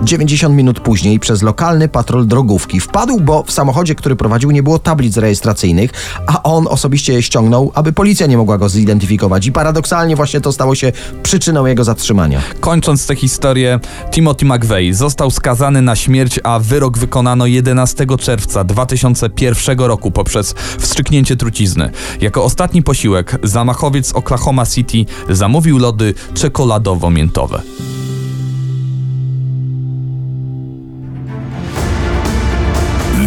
90 0.02 0.54
minut 0.54 0.80
później 0.80 1.20
przez 1.20 1.42
lokalny 1.42 1.88
patrol 1.88 2.26
drogówki. 2.26 2.80
Wpadł, 2.80 3.20
bo 3.20 3.42
w 3.42 3.52
samochodzie, 3.52 3.94
który 3.94 4.16
prowadził, 4.16 4.50
nie 4.50 4.62
było 4.62 4.78
tablic 4.78 5.16
rejestracyjnych, 5.16 5.90
a 6.26 6.42
on 6.42 6.66
osobiście 6.66 7.12
je 7.12 7.22
ściągnął, 7.22 7.72
aby 7.74 7.92
policja 7.92 8.26
nie 8.26 8.36
mogła 8.36 8.58
go 8.58 8.68
zidentyfikować. 8.68 9.46
I 9.46 9.52
paradoksalnie 9.52 10.16
właśnie 10.16 10.40
to 10.40 10.52
stało 10.52 10.74
się 10.74 10.92
przyczyną 11.22 11.66
jego 11.66 11.84
zatrzymania. 11.84 12.40
Kończąc 12.60 13.06
tę 13.06 13.16
historię, 13.16 13.80
Timothy 14.10 14.46
McVeigh 14.46 14.94
został 14.94 15.30
skazany 15.30 15.82
na 15.82 15.96
śmierć, 15.96 16.40
a 16.44 16.58
wyrok 16.58 16.98
wykonano 16.98 17.46
11 17.46 18.06
czerwca 18.18 18.64
2001 18.64 19.78
roku 19.78 20.10
poprzez 20.10 20.54
wstrzyknięcie 20.78 21.36
trucizny. 21.36 21.90
Jako 22.20 22.44
ostatni 22.44 22.82
posiłek 22.82 23.38
zamachowiec 23.42 24.12
Oklahoma 24.12 24.66
City 24.66 25.04
zamówił 25.30 25.78
lody 25.78 26.14
czekoladowo-miętowe. 26.34 27.60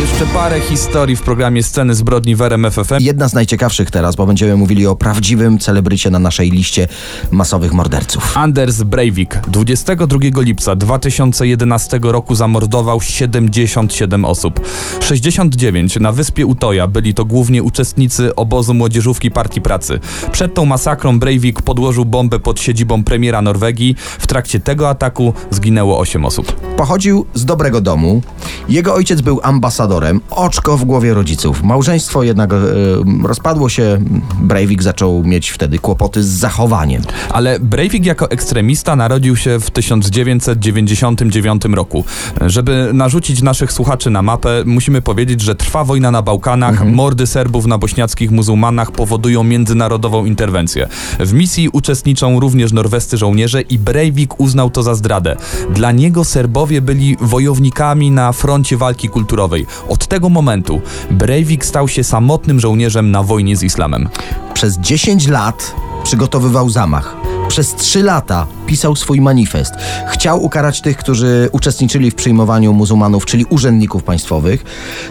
Jeszcze 0.00 0.26
parę 0.26 0.60
historii 0.60 1.16
w 1.16 1.22
programie 1.22 1.62
Sceny 1.62 1.94
zbrodni 1.94 2.36
w 2.36 2.42
RMF 2.42 2.74
FM. 2.74 2.96
Jedna 3.00 3.28
z 3.28 3.34
najciekawszych 3.34 3.90
teraz, 3.90 4.16
bo 4.16 4.26
będziemy 4.26 4.56
mówili 4.56 4.86
o 4.86 4.96
prawdziwym 4.96 5.58
celebrycie 5.58 6.10
na 6.10 6.18
naszej 6.18 6.50
liście 6.50 6.88
masowych 7.30 7.72
morderców. 7.72 8.36
Anders 8.36 8.82
Breivik 8.82 9.40
22 9.48 10.18
lipca 10.36 10.76
2011 10.76 11.98
roku 12.02 12.34
zamordował 12.34 13.00
77 13.00 14.24
osób. 14.24 14.60
69 15.00 16.00
na 16.00 16.12
wyspie 16.12 16.46
Utoja 16.46 16.86
byli 16.86 17.14
to 17.14 17.24
głównie 17.24 17.62
uczestnicy 17.62 18.34
obozu 18.34 18.74
młodzieżówki 18.74 19.30
Partii 19.30 19.60
Pracy. 19.60 20.00
Przed 20.32 20.54
tą 20.54 20.64
masakrą 20.64 21.18
Breivik 21.18 21.62
podłożył 21.62 22.04
bombę 22.04 22.38
pod 22.38 22.60
siedzibą 22.60 23.04
premiera 23.04 23.42
Norwegii. 23.42 23.96
W 24.18 24.26
trakcie 24.26 24.60
tego 24.60 24.88
ataku 24.88 25.32
zginęło 25.50 25.98
8 25.98 26.24
osób. 26.24 26.52
Pochodził 26.76 27.26
z 27.34 27.44
dobrego 27.44 27.80
domu. 27.80 28.22
Jego 28.68 28.94
ojciec 28.94 29.20
był 29.20 29.40
ambasadorem. 29.42 29.85
Oczko 30.30 30.76
w 30.76 30.84
głowie 30.84 31.14
rodziców. 31.14 31.62
Małżeństwo 31.62 32.22
jednak 32.22 32.52
e, 32.52 32.56
rozpadło 33.24 33.68
się. 33.68 33.98
Breivik 34.40 34.82
zaczął 34.82 35.24
mieć 35.24 35.50
wtedy 35.50 35.78
kłopoty 35.78 36.22
z 36.22 36.26
zachowaniem. 36.26 37.02
Ale 37.30 37.60
Breivik 37.60 38.06
jako 38.06 38.30
ekstremista 38.30 38.96
narodził 38.96 39.36
się 39.36 39.60
w 39.60 39.70
1999 39.70 41.62
roku. 41.64 42.04
Żeby 42.46 42.90
narzucić 42.92 43.42
naszych 43.42 43.72
słuchaczy 43.72 44.10
na 44.10 44.22
mapę, 44.22 44.62
musimy 44.66 45.02
powiedzieć, 45.02 45.40
że 45.40 45.54
trwa 45.54 45.84
wojna 45.84 46.10
na 46.10 46.22
Bałkanach, 46.22 46.84
mordy 46.84 47.26
Serbów 47.26 47.66
na 47.66 47.78
bośniackich 47.78 48.30
muzułmanach 48.30 48.90
powodują 48.90 49.44
międzynarodową 49.44 50.24
interwencję. 50.24 50.88
W 51.18 51.32
misji 51.32 51.68
uczestniczą 51.68 52.40
również 52.40 52.72
norwescy 52.72 53.16
żołnierze 53.16 53.60
i 53.62 53.78
Breivik 53.78 54.40
uznał 54.40 54.70
to 54.70 54.82
za 54.82 54.94
zdradę. 54.94 55.36
Dla 55.70 55.92
niego 55.92 56.24
Serbowie 56.24 56.82
byli 56.82 57.16
wojownikami 57.20 58.10
na 58.10 58.32
froncie 58.32 58.76
walki 58.76 59.08
kulturowej. 59.08 59.66
Od 59.88 60.06
tego 60.06 60.28
momentu 60.28 60.80
Breivik 61.10 61.64
stał 61.64 61.88
się 61.88 62.04
samotnym 62.04 62.60
żołnierzem 62.60 63.10
na 63.10 63.22
wojnie 63.22 63.56
z 63.56 63.62
islamem. 63.62 64.08
Przez 64.54 64.78
10 64.78 65.28
lat 65.28 65.74
przygotowywał 66.04 66.70
zamach. 66.70 67.35
Przez 67.56 67.74
3 67.74 68.02
lata 68.02 68.46
pisał 68.66 68.96
swój 68.96 69.20
manifest. 69.20 69.74
Chciał 70.08 70.44
ukarać 70.44 70.80
tych, 70.80 70.96
którzy 70.96 71.48
uczestniczyli 71.52 72.10
w 72.10 72.14
przyjmowaniu 72.14 72.72
muzułmanów, 72.72 73.26
czyli 73.26 73.44
urzędników 73.44 74.04
państwowych. 74.04 74.64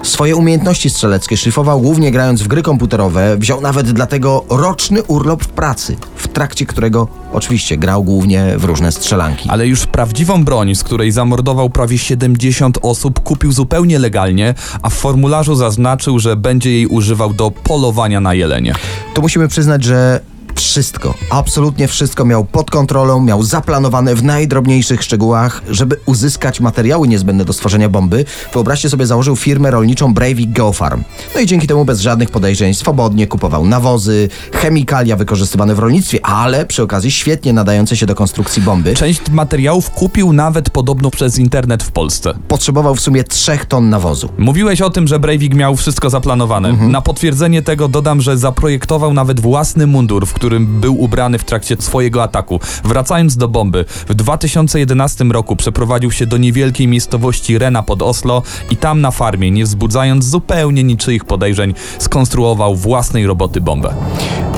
Swoje 0.04 0.36
umiejętności 0.36 0.90
strzeleckie 0.90 1.38
szlifował 1.38 1.82
głównie 1.82 2.12
grając 2.12 2.42
w 2.42 2.48
gry 2.48 2.62
komputerowe. 2.62 3.38
Wziął 3.38 3.62
nawet 3.62 3.92
dlatego 3.92 4.46
roczny 4.50 5.04
urlop 5.04 5.44
w 5.44 5.48
pracy, 5.48 5.98
w 6.16 6.28
trakcie 6.28 6.66
którego 6.66 7.08
oczywiście 7.34 7.78
grał 7.78 8.04
głównie 8.04 8.54
w 8.58 8.64
różne 8.64 8.92
strzelanki. 8.92 9.50
Ale 9.50 9.68
już 9.68 9.86
prawdziwą 9.86 10.44
broń, 10.44 10.76
z 10.76 10.84
której 10.84 11.12
zamordował 11.12 11.70
prawie 11.70 11.98
70 11.98 12.78
osób, 12.82 13.20
kupił 13.20 13.52
zupełnie 13.52 14.00
legalnie, 14.00 14.54
a 14.82 14.90
w 14.90 14.94
formularzu 14.94 15.56
zaznaczył, 15.56 16.20
że 16.20 16.36
będzie 16.36 16.72
jej 16.72 16.88
używał 16.88 17.34
do 17.34 17.52
polowania 17.52 18.22
na 18.22 18.34
jelenie. 18.34 18.76
To 19.14 19.22
musimy 19.22 19.48
przyznać, 19.48 19.84
że 19.84 20.35
wszystko, 20.62 21.14
absolutnie 21.30 21.88
wszystko 21.88 22.26
miał 22.26 22.46
pod 22.46 22.72
kontrolą, 22.72 23.22
miał 23.22 23.44
zaplanowane 23.44 24.16
w 24.16 24.24
najdrobniejszych 24.24 25.04
szczegółach, 25.04 25.62
żeby 25.70 26.00
uzyskać 26.06 26.60
materiały 26.60 27.08
niezbędne 27.08 27.46
do 27.46 27.54
stworzenia 27.54 27.90
bomby. 27.90 28.26
Wyobraźcie 28.54 28.90
sobie, 28.90 29.06
założył 29.06 29.36
firmę 29.36 29.72
rolniczą 29.72 30.14
Breivik 30.14 30.52
Geofarm. 30.52 31.04
No 31.36 31.42
i 31.42 31.46
dzięki 31.46 31.68
temu 31.68 31.86
bez 31.86 32.00
żadnych 32.02 32.30
podejrzeń 32.30 32.74
swobodnie 32.74 33.28
kupował 33.28 33.66
nawozy, 33.66 34.30
chemikalia 34.54 35.16
wykorzystywane 35.16 35.76
w 35.76 35.80
rolnictwie, 35.80 36.26
ale 36.26 36.66
przy 36.66 36.84
okazji 36.84 37.12
świetnie 37.12 37.54
nadające 37.54 37.98
się 37.98 38.06
do 38.06 38.16
konstrukcji 38.16 38.62
bomby. 38.62 38.94
Część 38.94 39.30
materiałów 39.32 39.90
kupił 39.90 40.34
nawet 40.34 40.70
podobno 40.70 41.12
przez 41.12 41.38
internet 41.38 41.84
w 41.84 41.92
Polsce. 41.92 42.34
Potrzebował 42.48 42.96
w 42.96 43.02
sumie 43.02 43.24
3 43.24 43.60
ton 43.68 43.90
nawozu. 43.90 44.30
Mówiłeś 44.38 44.82
o 44.82 44.90
tym, 44.90 45.08
że 45.08 45.20
Breivik 45.20 45.56
miał 45.56 45.76
wszystko 45.76 46.10
zaplanowane. 46.10 46.74
Na 46.74 47.02
potwierdzenie 47.02 47.62
tego 47.62 47.88
dodam, 47.88 48.22
że 48.22 48.38
zaprojektował 48.38 49.14
nawet 49.14 49.40
własny 49.40 49.88
mundur, 49.88 50.26
w 50.26 50.34
którym 50.34 50.45
był 50.60 51.02
ubrany 51.02 51.40
w 51.40 51.44
trakcie 51.44 51.76
swojego 51.80 52.24
ataku. 52.24 52.60
Wracając 52.84 53.38
do 53.38 53.48
bomby, 53.48 53.86
w 54.10 54.14
2011 54.14 55.24
roku 55.24 55.56
przeprowadził 55.56 56.12
się 56.12 56.26
do 56.26 56.38
niewielkiej 56.38 56.88
miejscowości 56.88 57.58
Rena 57.58 57.84
pod 57.84 58.02
Oslo 58.02 58.44
i 58.72 58.78
tam 58.78 59.02
na 59.02 59.12
farmie, 59.12 59.52
nie 59.52 59.64
wzbudzając 59.64 60.26
zupełnie 60.26 60.84
niczyich 60.84 61.26
podejrzeń, 61.26 61.74
skonstruował 62.00 62.76
własnej 62.76 63.28
roboty 63.28 63.62
bombę. 63.62 63.96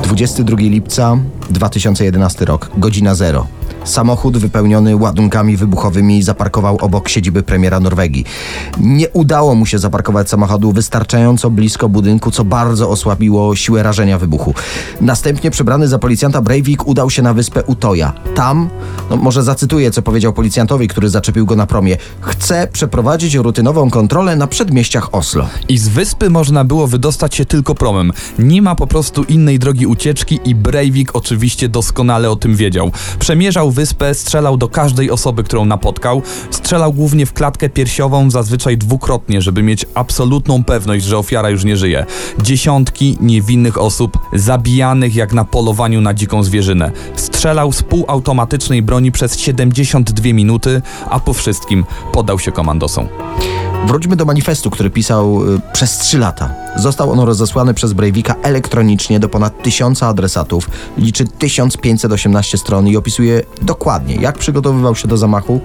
22 0.03 0.57
lipca 0.57 1.17
2011 1.49 2.45
rok, 2.45 2.69
godzina 2.77 3.15
zero. 3.15 3.56
Samochód 3.87 4.37
wypełniony 4.37 4.95
ładunkami 4.95 5.57
wybuchowymi 5.57 6.23
zaparkował 6.23 6.77
obok 6.81 7.09
siedziby 7.09 7.43
premiera 7.43 7.79
Norwegii. 7.79 8.25
Nie 8.79 9.09
udało 9.09 9.55
mu 9.55 9.65
się 9.65 9.79
zaparkować 9.79 10.29
samochodu 10.29 10.71
wystarczająco 10.71 11.49
blisko 11.49 11.89
budynku, 11.89 12.31
co 12.31 12.43
bardzo 12.43 12.89
osłabiło 12.89 13.55
siłę 13.55 13.83
rażenia 13.83 14.17
wybuchu. 14.17 14.53
Następnie 15.01 15.51
przebrany 15.51 15.87
za 15.87 15.99
policjanta 15.99 16.41
Breivik 16.41 16.87
udał 16.87 17.09
się 17.09 17.21
na 17.21 17.33
wyspę 17.33 17.63
Utoja. 17.63 18.13
Tam, 18.35 18.69
no 19.09 19.17
może 19.17 19.43
zacytuję, 19.43 19.91
co 19.91 20.01
powiedział 20.01 20.33
policjantowi, 20.33 20.87
który 20.87 21.09
zaczepił 21.09 21.45
go 21.45 21.55
na 21.55 21.65
promie. 21.65 21.97
Chce 22.21 22.67
przeprowadzić 22.73 23.35
rutynową 23.35 23.89
kontrolę 23.89 24.35
na 24.35 24.47
przedmieściach 24.47 25.15
Oslo. 25.15 25.47
I 25.69 25.77
z 25.77 25.87
wyspy 25.87 26.29
można 26.29 26.63
było 26.63 26.87
wydostać 26.87 27.35
się 27.35 27.45
tylko 27.45 27.75
promem. 27.75 28.11
Nie 28.39 28.61
ma 28.61 28.75
po 28.75 28.87
prostu 28.87 29.23
innej 29.23 29.59
drogi 29.59 29.87
ucieczki 29.87 30.39
i 30.45 30.55
Breivik 30.55 31.15
oczywiście 31.15 31.69
doskonale 31.69 32.31
o 32.31 32.35
tym 32.35 32.55
wiedział. 32.55 32.91
Przemierzał 33.19 33.71
wyspę, 33.77 34.13
strzelał 34.13 34.57
do 34.57 34.67
każdej 34.67 35.11
osoby, 35.11 35.43
którą 35.43 35.65
napotkał. 35.65 36.21
Strzelał 36.51 36.93
głównie 36.93 37.25
w 37.25 37.33
klatkę 37.33 37.69
piersiową, 37.69 38.31
zazwyczaj 38.31 38.77
dwukrotnie, 38.77 39.41
żeby 39.41 39.63
mieć 39.63 39.85
absolutną 39.93 40.63
pewność, 40.63 41.05
że 41.05 41.17
ofiara 41.17 41.49
już 41.49 41.63
nie 41.63 41.77
żyje. 41.77 42.05
Dziesiątki 42.41 43.17
niewinnych 43.21 43.77
osób 43.77 44.17
zabijanych 44.33 45.15
jak 45.15 45.33
na 45.33 45.45
polowaniu 45.45 46.01
na 46.01 46.13
dziką 46.13 46.43
zwierzynę. 46.43 46.91
Strzelał 47.15 47.71
z 47.71 47.83
półautomatycznej 47.83 48.81
broni 48.81 49.11
przez 49.11 49.39
72 49.39 50.33
minuty, 50.33 50.81
a 51.09 51.19
po 51.19 51.33
wszystkim 51.33 51.85
podał 52.13 52.39
się 52.39 52.51
komandosom. 52.51 53.07
Wróćmy 53.85 54.15
do 54.15 54.25
manifestu, 54.25 54.69
który 54.69 54.89
pisał 54.89 55.53
y, 55.55 55.59
przez 55.73 55.97
3 55.97 56.17
lata. 56.17 56.53
Został 56.75 57.11
on 57.11 57.19
rozesłany 57.19 57.73
przez 57.73 57.93
Breivika 57.93 58.35
elektronicznie 58.43 59.19
do 59.19 59.29
ponad 59.29 59.63
1000 59.63 60.03
adresatów, 60.03 60.69
liczy 60.97 61.25
1518 61.25 62.57
stron 62.57 62.87
i 62.87 62.97
opisuje 62.97 63.41
dokładnie, 63.61 64.15
jak 64.15 64.37
przygotowywał 64.37 64.95
się 64.95 65.07
do 65.07 65.17
zamachu 65.17 65.61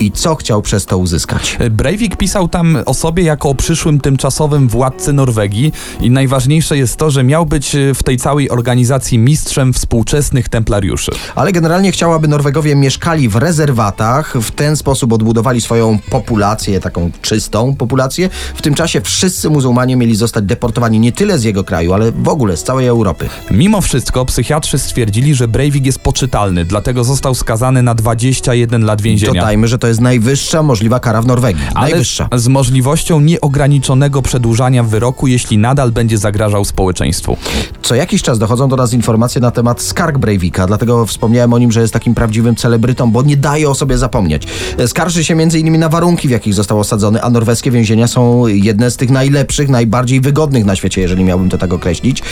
i 0.00 0.12
co 0.12 0.34
chciał 0.34 0.62
przez 0.62 0.86
to 0.86 0.98
uzyskać. 0.98 1.58
Breivik 1.70 2.16
pisał 2.16 2.48
tam 2.48 2.78
o 2.86 2.94
sobie 2.94 3.22
jako 3.22 3.48
o 3.48 3.54
przyszłym 3.54 4.00
tymczasowym 4.00 4.68
władcy 4.68 5.12
Norwegii 5.12 5.72
i 6.00 6.10
najważniejsze 6.10 6.76
jest 6.76 6.96
to, 6.96 7.10
że 7.10 7.24
miał 7.24 7.46
być 7.46 7.74
e, 7.74 7.94
w 7.94 8.02
tej 8.02 8.16
całej 8.16 8.50
organizacji 8.50 9.18
mistrzem 9.18 9.72
współczesnych 9.72 10.48
templariuszy. 10.48 11.12
Ale 11.34 11.52
generalnie 11.52 11.92
chciał, 11.92 12.12
aby 12.12 12.28
Norwegowie 12.28 12.74
mieszkali 12.74 13.28
w 13.28 13.36
rezerwatach, 13.36 14.34
w 14.42 14.50
ten 14.50 14.76
sposób 14.76 15.12
odbudowali 15.12 15.60
swoją 15.60 15.98
populację, 16.10 16.80
taką 16.80 17.10
czystą 17.22 17.74
populację. 17.74 18.30
W 18.54 18.62
tym 18.62 18.74
czasie 18.74 19.00
wszyscy 19.00 19.50
muzułmanie 19.50 19.96
mieli 19.96 20.16
zostać 20.16 20.44
deportowani 20.44 21.00
nie 21.00 21.12
tyle 21.12 21.38
z 21.38 21.44
jego 21.44 21.64
kraju, 21.64 21.92
ale 21.92 22.12
w 22.12 22.28
ogóle 22.28 22.56
z 22.56 22.62
całej 22.62 22.86
Europy. 22.86 23.28
Mimo 23.50 23.80
wszystko 23.80 24.24
psychiatrzy 24.24 24.78
stwierdzili, 24.78 25.34
że 25.34 25.48
Breivik 25.48 25.86
jest 25.86 25.98
poczytalny, 25.98 26.64
dlatego 26.64 27.04
został 27.04 27.34
skazany 27.34 27.82
na 27.82 27.94
21 27.94 28.84
lat 28.84 29.02
więzienia. 29.02 29.40
Dodajmy, 29.40 29.68
że 29.68 29.78
to 29.78 29.87
jest 29.88 30.00
najwyższa 30.00 30.62
możliwa 30.62 31.00
kara 31.00 31.22
w 31.22 31.26
Norwegii. 31.26 31.62
Ale 31.74 31.90
najwyższa. 31.90 32.28
z 32.36 32.48
możliwością 32.48 33.20
nieograniczonego 33.20 34.22
przedłużania 34.22 34.82
wyroku, 34.82 35.26
jeśli 35.26 35.58
nadal 35.58 35.92
będzie 35.92 36.18
zagrażał 36.18 36.64
społeczeństwu. 36.64 37.36
Co 37.82 37.94
jakiś 37.94 38.22
czas 38.22 38.38
dochodzą 38.38 38.68
do 38.68 38.76
nas 38.76 38.92
informacje 38.92 39.40
na 39.40 39.50
temat 39.50 39.82
skarg 39.82 40.18
Breivika, 40.18 40.66
dlatego 40.66 41.06
wspomniałem 41.06 41.52
o 41.52 41.58
nim, 41.58 41.72
że 41.72 41.80
jest 41.80 41.92
takim 41.92 42.14
prawdziwym 42.14 42.56
celebrytą, 42.56 43.10
bo 43.10 43.22
nie 43.22 43.36
daje 43.36 43.70
o 43.70 43.74
sobie 43.74 43.98
zapomnieć. 43.98 44.46
Skarży 44.86 45.24
się 45.24 45.34
m.in. 45.34 45.78
na 45.78 45.88
warunki, 45.88 46.28
w 46.28 46.30
jakich 46.30 46.54
został 46.54 46.80
osadzony, 46.80 47.22
a 47.22 47.30
norweskie 47.30 47.70
więzienia 47.70 48.06
są 48.06 48.46
jedne 48.46 48.90
z 48.90 48.96
tych 48.96 49.10
najlepszych, 49.10 49.68
najbardziej 49.68 50.20
wygodnych 50.20 50.64
na 50.64 50.76
świecie, 50.76 51.00
jeżeli 51.00 51.24
miałbym 51.24 51.50
to 51.50 51.58
tak 51.58 51.72
określić. 51.72 52.22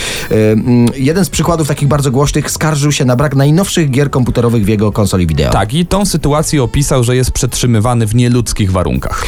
Jeden 0.95 1.25
z 1.25 1.29
przykładów 1.29 1.67
takich 1.67 1.87
bardzo 1.87 2.11
głośnych 2.11 2.51
skarżył 2.51 2.91
się 2.91 3.05
na 3.05 3.15
brak 3.15 3.35
najnowszych 3.35 3.91
gier 3.91 4.11
komputerowych 4.11 4.65
w 4.65 4.67
jego 4.67 4.91
konsoli 4.91 5.27
wideo. 5.27 5.51
Tak, 5.51 5.73
i 5.73 5.85
tą 5.85 6.05
sytuację 6.05 6.63
opisał, 6.63 7.03
że 7.03 7.15
jest 7.15 7.31
przetrzymywany 7.47 8.07
w 8.07 8.15
nieludzkich 8.15 8.71
warunkach. 8.71 9.25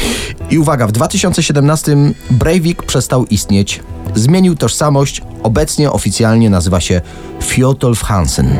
I 0.50 0.58
uwaga, 0.58 0.86
w 0.86 0.92
2017 0.92 1.96
Breivik 2.30 2.82
przestał 2.82 3.26
istnieć. 3.26 3.80
Zmienił 4.14 4.56
tożsamość, 4.56 5.22
obecnie 5.42 5.90
oficjalnie 5.90 6.50
nazywa 6.50 6.80
się 6.80 7.00
Fjotolf 7.42 8.02
Hansen. 8.02 8.56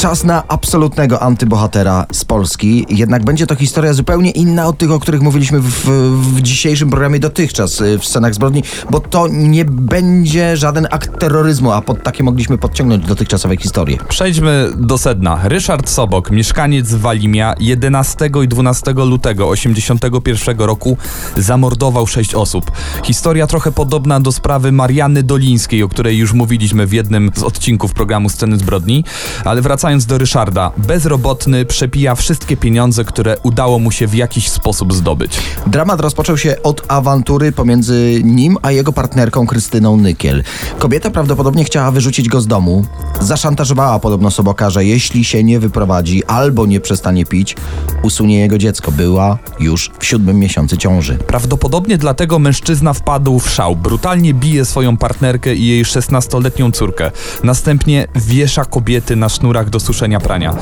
Czas 0.00 0.24
na 0.24 0.42
absolutnego 0.48 1.22
antybohatera 1.22 2.06
z 2.12 2.24
Polski, 2.24 2.86
jednak 2.88 3.24
będzie 3.24 3.46
to 3.46 3.54
historia 3.54 3.92
zupełnie 3.92 4.30
inna 4.30 4.66
od 4.66 4.78
tych, 4.78 4.90
o 4.90 5.00
których 5.00 5.22
mówiliśmy 5.22 5.60
w, 5.60 5.84
w 6.22 6.40
dzisiejszym 6.40 6.90
programie 6.90 7.18
dotychczas 7.18 7.80
y, 7.80 7.98
w 7.98 8.04
scenach 8.04 8.34
zbrodni, 8.34 8.62
bo 8.90 9.00
to 9.00 9.28
nie 9.28 9.64
będzie 9.64 10.56
żaden 10.56 10.86
akt 10.90 11.18
terroryzmu, 11.18 11.72
a 11.72 11.82
pod 11.82 12.02
takie 12.02 12.24
mogliśmy 12.24 12.58
podciągnąć 12.58 13.06
dotychczasowe 13.06 13.56
historie. 13.56 13.98
Przejdźmy 14.08 14.70
do 14.76 14.98
sedna. 14.98 15.40
Ryszard 15.44 15.88
Sobok, 15.88 16.30
mieszkaniec 16.30 16.94
Walimia, 16.94 17.54
11 17.60 18.30
i 18.44 18.48
12 18.48 18.92
lutego 18.92 19.48
81 19.48 20.58
roku 20.58 20.96
zamordował 21.36 22.06
sześć 22.06 22.34
osób. 22.34 22.70
Historia 23.04 23.46
trochę 23.46 23.72
podobna 23.72 24.20
do 24.20 24.32
sprawy 24.32 24.72
Marianny 24.72 25.22
Dolińskiej, 25.22 25.82
o 25.82 25.88
której 25.88 26.18
już 26.18 26.32
mówiliśmy 26.32 26.86
w 26.86 26.92
jednym 26.92 27.30
z 27.34 27.42
odcinków 27.42 27.92
programu 27.92 28.28
Sceny 28.28 28.58
Zbrodni, 28.58 29.04
ale 29.44 29.62
wracając 29.62 29.89
do 29.98 30.18
Ryszarda, 30.18 30.72
bezrobotny 30.76 31.64
przepija 31.64 32.14
wszystkie 32.14 32.56
pieniądze, 32.56 33.04
które 33.04 33.36
udało 33.42 33.78
mu 33.78 33.90
się 33.92 34.06
w 34.06 34.14
jakiś 34.14 34.48
sposób 34.48 34.94
zdobyć. 34.94 35.38
Dramat 35.66 36.00
rozpoczął 36.00 36.38
się 36.38 36.62
od 36.62 36.82
awantury 36.88 37.52
pomiędzy 37.52 38.20
nim 38.24 38.56
a 38.62 38.70
jego 38.70 38.92
partnerką 38.92 39.46
Krystyną 39.46 39.96
Nykiel. 39.96 40.42
Kobieta 40.78 41.10
prawdopodobnie 41.10 41.64
chciała 41.64 41.90
wyrzucić 41.90 42.28
go 42.28 42.40
z 42.40 42.46
domu. 42.46 42.84
Zaszantażowała 43.20 43.98
podobno 43.98 44.30
Soboka, 44.30 44.70
że 44.70 44.84
jeśli 44.84 45.24
się 45.24 45.44
nie 45.44 45.60
wyprowadzi 45.60 46.24
albo 46.24 46.66
nie 46.66 46.80
przestanie 46.80 47.26
pić, 47.26 47.56
usunie 48.02 48.38
jego 48.38 48.58
dziecko. 48.58 48.92
Była 48.92 49.38
już 49.60 49.90
w 49.98 50.06
siódmym 50.06 50.38
miesiącu 50.38 50.76
ciąży. 50.76 51.18
Prawdopodobnie 51.18 51.98
dlatego 51.98 52.38
mężczyzna 52.38 52.92
wpadł 52.92 53.38
w 53.38 53.50
szał. 53.50 53.76
Brutalnie 53.76 54.34
bije 54.34 54.64
swoją 54.64 54.96
partnerkę 54.96 55.54
i 55.54 55.66
jej 55.66 55.84
16-letnią 55.84 56.72
córkę. 56.72 57.10
Następnie 57.44 58.06
wiesza 58.14 58.64
kobiety 58.64 59.16
na 59.16 59.28
sznurach 59.28 59.70
do 59.70 59.79
suszenia 59.80 60.20
prania. 60.20 60.54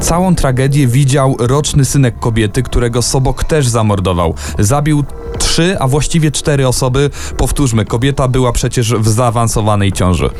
Całą 0.00 0.34
tragedię 0.34 0.86
widział 0.86 1.36
roczny 1.38 1.84
synek 1.84 2.18
kobiety, 2.18 2.62
którego 2.62 3.02
Sobok 3.02 3.44
też 3.44 3.68
zamordował. 3.68 4.34
Zabił 4.58 5.04
trzy, 5.38 5.76
a 5.80 5.88
właściwie 5.88 6.30
cztery 6.30 6.68
osoby. 6.68 7.10
Powtórzmy, 7.36 7.84
kobieta 7.84 8.28
była 8.28 8.52
przecież 8.52 8.94
w 8.94 9.08
zaawansowanej 9.08 9.92
ciąży. 9.92 10.30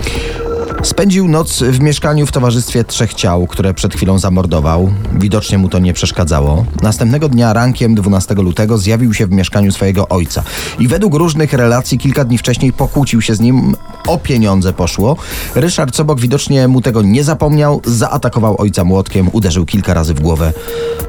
Spędził 0.82 1.28
noc 1.28 1.62
w 1.62 1.80
mieszkaniu 1.80 2.26
w 2.26 2.32
towarzystwie 2.32 2.84
trzech 2.84 3.14
ciał, 3.14 3.46
które 3.46 3.74
przed 3.74 3.94
chwilą 3.94 4.18
zamordował. 4.18 4.92
Widocznie 5.12 5.58
mu 5.58 5.68
to 5.68 5.78
nie 5.78 5.92
przeszkadzało. 5.92 6.64
Następnego 6.82 7.28
dnia 7.28 7.52
rankiem 7.52 7.94
12 7.94 8.34
lutego 8.34 8.78
zjawił 8.78 9.14
się 9.14 9.26
w 9.26 9.30
mieszkaniu 9.30 9.72
swojego 9.72 10.08
ojca. 10.08 10.42
I 10.78 10.88
według 10.88 11.14
różnych 11.14 11.52
relacji 11.52 11.98
kilka 11.98 12.24
dni 12.24 12.38
wcześniej 12.38 12.72
pokłócił 12.72 13.22
się 13.22 13.34
z 13.34 13.40
nim. 13.40 13.76
O 14.06 14.18
pieniądze 14.18 14.72
poszło. 14.72 15.16
Ryszard 15.54 15.96
Sobok 15.96 16.20
widocznie 16.20 16.68
mu 16.68 16.80
tego 16.80 17.02
nie 17.02 17.24
zapomniał. 17.24 17.80
Zaatakował 17.84 18.60
ojca 18.60 18.84
młotkiem, 18.84 19.28
uderzył 19.32 19.66
kilka 19.66 19.94
razy 19.94 20.14
w 20.14 20.20
głowę. 20.20 20.52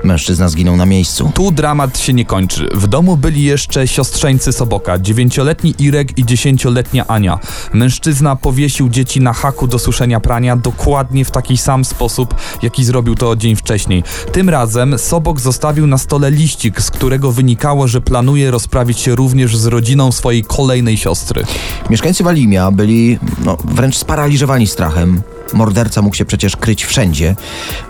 Mężczyzna 0.04 0.50
zginął 0.50 0.78
na 0.78 0.86
miejscu. 0.86 1.32
Tu 1.34 1.52
dramat 1.52 2.00
się 2.00 2.14
nie 2.14 2.26
kończy. 2.26 2.68
W 2.74 2.88
domu 2.88 3.18
byli 3.18 3.44
jeszcze 3.44 3.88
siostrzeńcy 3.88 4.54
Soboka, 4.54 5.00
dziewięcioletni 5.00 5.76
Irek 5.80 6.18
i 6.18 6.26
dziesięcioletnia 6.26 7.08
Ania. 7.08 7.40
Mężczyzna 7.74 8.36
powiesił 8.36 8.90
dzieci 8.90 9.22
na 9.22 9.34
haku 9.34 9.61
do 9.68 9.80
suszenia 9.80 10.20
prania 10.20 10.56
dokładnie 10.56 11.26
w 11.26 11.32
taki 11.32 11.58
sam 11.58 11.86
sposób, 11.86 12.36
jaki 12.62 12.84
zrobił 12.84 13.16
to 13.16 13.36
dzień 13.36 13.56
wcześniej. 13.56 14.04
Tym 14.32 14.50
razem 14.50 15.00
Sobok 15.00 15.40
zostawił 15.40 15.88
na 15.88 15.98
stole 15.98 16.32
liścik, 16.32 16.82
z 16.82 16.92
którego 16.92 17.32
wynikało, 17.32 17.88
że 17.88 18.02
planuje 18.02 18.52
rozprawić 18.52 19.00
się 19.00 19.16
również 19.16 19.58
z 19.58 19.66
rodziną 19.66 20.12
swojej 20.12 20.44
kolejnej 20.44 20.98
siostry. 20.98 21.44
Mieszkańcy 21.90 22.24
Walimia 22.24 22.72
byli 22.72 23.20
no, 23.46 23.58
wręcz 23.66 23.98
sparaliżowani 23.98 24.68
strachem. 24.68 25.22
Morderca 25.54 26.02
mógł 26.02 26.16
się 26.16 26.26
przecież 26.26 26.56
kryć 26.56 26.86
wszędzie. 26.86 27.36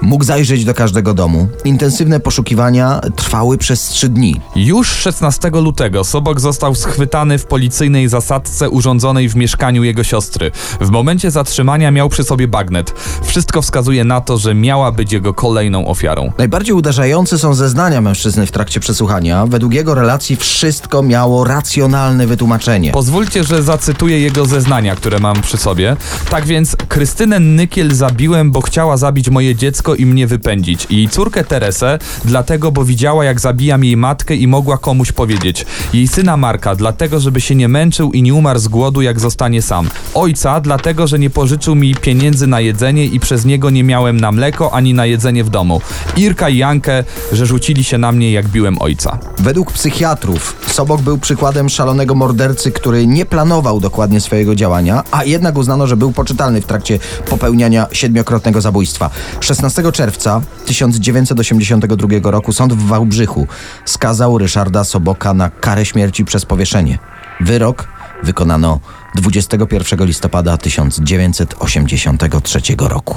Mógł 0.01 0.23
zajrzeć 0.23 0.65
do 0.65 0.73
każdego 0.73 1.13
domu. 1.13 1.47
Intensywne 1.65 2.19
poszukiwania 2.19 3.01
trwały 3.15 3.57
przez 3.57 3.87
trzy 3.87 4.09
dni. 4.09 4.41
Już 4.55 4.89
16 4.89 5.49
lutego 5.49 6.03
Sobok 6.03 6.39
został 6.39 6.75
schwytany 6.75 7.37
w 7.37 7.45
policyjnej 7.45 8.09
zasadce 8.09 8.69
urządzonej 8.69 9.29
w 9.29 9.35
mieszkaniu 9.35 9.83
jego 9.83 10.03
siostry. 10.03 10.51
W 10.81 10.89
momencie 10.89 11.31
zatrzymania 11.31 11.91
miał 11.91 12.09
przy 12.09 12.23
sobie 12.23 12.47
bagnet. 12.47 12.93
Wszystko 13.23 13.61
wskazuje 13.61 14.03
na 14.03 14.21
to, 14.21 14.37
że 14.37 14.55
miała 14.55 14.91
być 14.91 15.13
jego 15.13 15.33
kolejną 15.33 15.87
ofiarą. 15.87 16.31
Najbardziej 16.37 16.75
uderzające 16.75 17.37
są 17.37 17.53
zeznania 17.53 18.01
mężczyzny 18.01 18.45
w 18.45 18.51
trakcie 18.51 18.79
przesłuchania. 18.79 19.45
Według 19.45 19.73
jego 19.73 19.95
relacji 19.95 20.35
wszystko 20.35 21.03
miało 21.03 21.43
racjonalne 21.43 22.27
wytłumaczenie. 22.27 22.91
Pozwólcie, 22.91 23.43
że 23.43 23.63
zacytuję 23.63 24.19
jego 24.19 24.45
zeznania, 24.45 24.95
które 24.95 25.19
mam 25.19 25.41
przy 25.41 25.57
sobie. 25.57 25.95
Tak 26.29 26.45
więc 26.45 26.75
Krystynę 26.75 27.39
Nykiel 27.51 27.95
zabiłem, 27.95 28.51
bo 28.51 28.61
chciała 28.61 28.97
zabić 28.97 29.29
moje 29.29 29.55
dziecko 29.55 29.95
i 29.95 30.05
mnie 30.05 30.27
wypędzić. 30.27 30.87
I 30.89 31.09
córkę 31.09 31.43
Teresę, 31.43 31.99
dlatego, 32.25 32.71
bo 32.71 32.85
widziała, 32.85 33.25
jak 33.25 33.39
zabijam 33.39 33.83
jej 33.83 33.97
matkę 33.97 34.35
i 34.35 34.47
mogła 34.47 34.77
komuś 34.77 35.11
powiedzieć. 35.11 35.65
Jej 35.93 36.07
syna 36.07 36.37
Marka, 36.37 36.75
dlatego, 36.75 37.19
żeby 37.19 37.41
się 37.41 37.55
nie 37.55 37.67
męczył 37.67 38.11
i 38.11 38.21
nie 38.23 38.33
umarł 38.33 38.59
z 38.59 38.67
głodu, 38.67 39.01
jak 39.01 39.19
zostanie 39.19 39.61
sam. 39.61 39.89
Ojca, 40.13 40.59
dlatego, 40.59 41.07
że 41.07 41.19
nie 41.19 41.29
pożyczył 41.29 41.75
mi 41.75 41.95
pieniędzy 41.95 42.47
na 42.47 42.59
jedzenie 42.59 43.05
i 43.05 43.19
przez 43.19 43.45
niego 43.45 43.69
nie 43.69 43.83
miałem 43.83 44.19
na 44.19 44.31
mleko 44.31 44.73
ani 44.73 44.93
na 44.93 45.05
jedzenie 45.05 45.43
w 45.43 45.49
domu. 45.49 45.81
Irka 46.17 46.49
i 46.49 46.57
Jankę, 46.57 47.03
że 47.31 47.45
rzucili 47.45 47.83
się 47.83 47.97
na 47.97 48.11
mnie, 48.11 48.31
jak 48.31 48.47
biłem 48.47 48.81
ojca. 48.81 49.19
Według 49.37 49.71
psychiatrów 49.71 50.55
Sobok 50.67 51.01
był 51.01 51.17
przykładem 51.17 51.69
szalonego 51.69 52.15
mordercy, 52.15 52.71
który 52.71 53.07
nie 53.07 53.25
planował 53.25 53.79
dokładnie 53.79 54.21
swojego 54.21 54.55
działania, 54.55 55.03
a 55.11 55.23
jednak 55.23 55.57
uznano, 55.57 55.87
że 55.87 55.97
był 55.97 56.11
poczytalny 56.11 56.61
w 56.61 56.65
trakcie 56.65 56.99
popełniania 57.41 57.87
siedmiokrotnego 57.91 58.61
zabójstwa. 58.61 59.09
16 59.39 59.91
czerwca 59.91 60.41
1982 60.65 62.31
roku 62.31 62.53
sąd 62.53 62.73
w 62.73 62.87
Wałbrzychu 62.87 63.47
skazał 63.85 64.37
Ryszarda 64.37 64.83
Soboka 64.83 65.33
na 65.33 65.49
karę 65.49 65.85
śmierci 65.85 66.25
przez 66.25 66.45
powieszenie. 66.45 66.99
Wyrok 67.39 67.87
wykonano 68.23 68.79
21 69.15 70.05
listopada 70.05 70.57
1983 70.57 72.61
roku. 72.79 73.15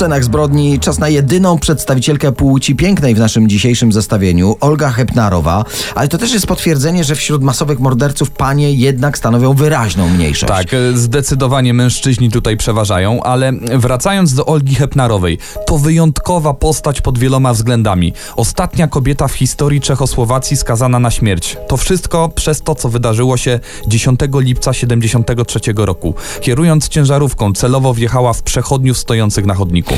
Scenach 0.00 0.24
zbrodni 0.24 0.78
czas 0.78 0.98
na 0.98 1.08
jedyną 1.08 1.58
przedstawicielkę 1.58 2.32
płci 2.32 2.74
pięknej 2.74 3.14
w 3.14 3.18
naszym 3.18 3.48
dzisiejszym 3.48 3.92
zestawieniu, 3.92 4.56
Olga 4.60 4.90
Hepnarowa, 4.90 5.64
ale 5.94 6.08
to 6.08 6.18
też 6.18 6.32
jest 6.32 6.46
potwierdzenie, 6.46 7.04
że 7.04 7.14
wśród 7.14 7.42
masowych 7.42 7.80
morderców 7.80 8.30
panie 8.30 8.72
jednak 8.72 9.18
stanowią 9.18 9.54
wyraźną 9.54 10.08
mniejszość. 10.08 10.52
Tak, 10.52 10.74
e, 10.74 10.96
zdecydowanie 10.96 11.74
mężczyźni 11.74 12.30
tutaj 12.30 12.56
przeważają, 12.56 13.22
ale 13.22 13.52
wracając 13.78 14.34
do 14.34 14.46
Olgi 14.46 14.74
Hepnarowej, 14.74 15.38
to 15.66 15.78
wyjątkowa 15.78 16.54
postać 16.54 17.00
pod 17.00 17.18
wieloma 17.18 17.52
względami. 17.52 18.12
Ostatnia 18.36 18.88
kobieta 18.88 19.28
w 19.28 19.32
historii 19.32 19.80
Czechosłowacji 19.80 20.56
skazana 20.56 20.98
na 20.98 21.10
śmierć. 21.10 21.56
To 21.68 21.76
wszystko 21.76 22.28
przez 22.28 22.62
to, 22.62 22.74
co 22.74 22.88
wydarzyło 22.88 23.36
się 23.36 23.60
10 23.86 24.20
lipca 24.34 24.72
73 24.72 25.60
roku. 25.76 26.14
Kierując 26.40 26.88
ciężarówką, 26.88 27.52
celowo 27.52 27.94
wjechała 27.94 28.32
w 28.32 28.42
przechodniów 28.42 28.98
stojących 28.98 29.46
na 29.46 29.54
chodniku. 29.54 29.89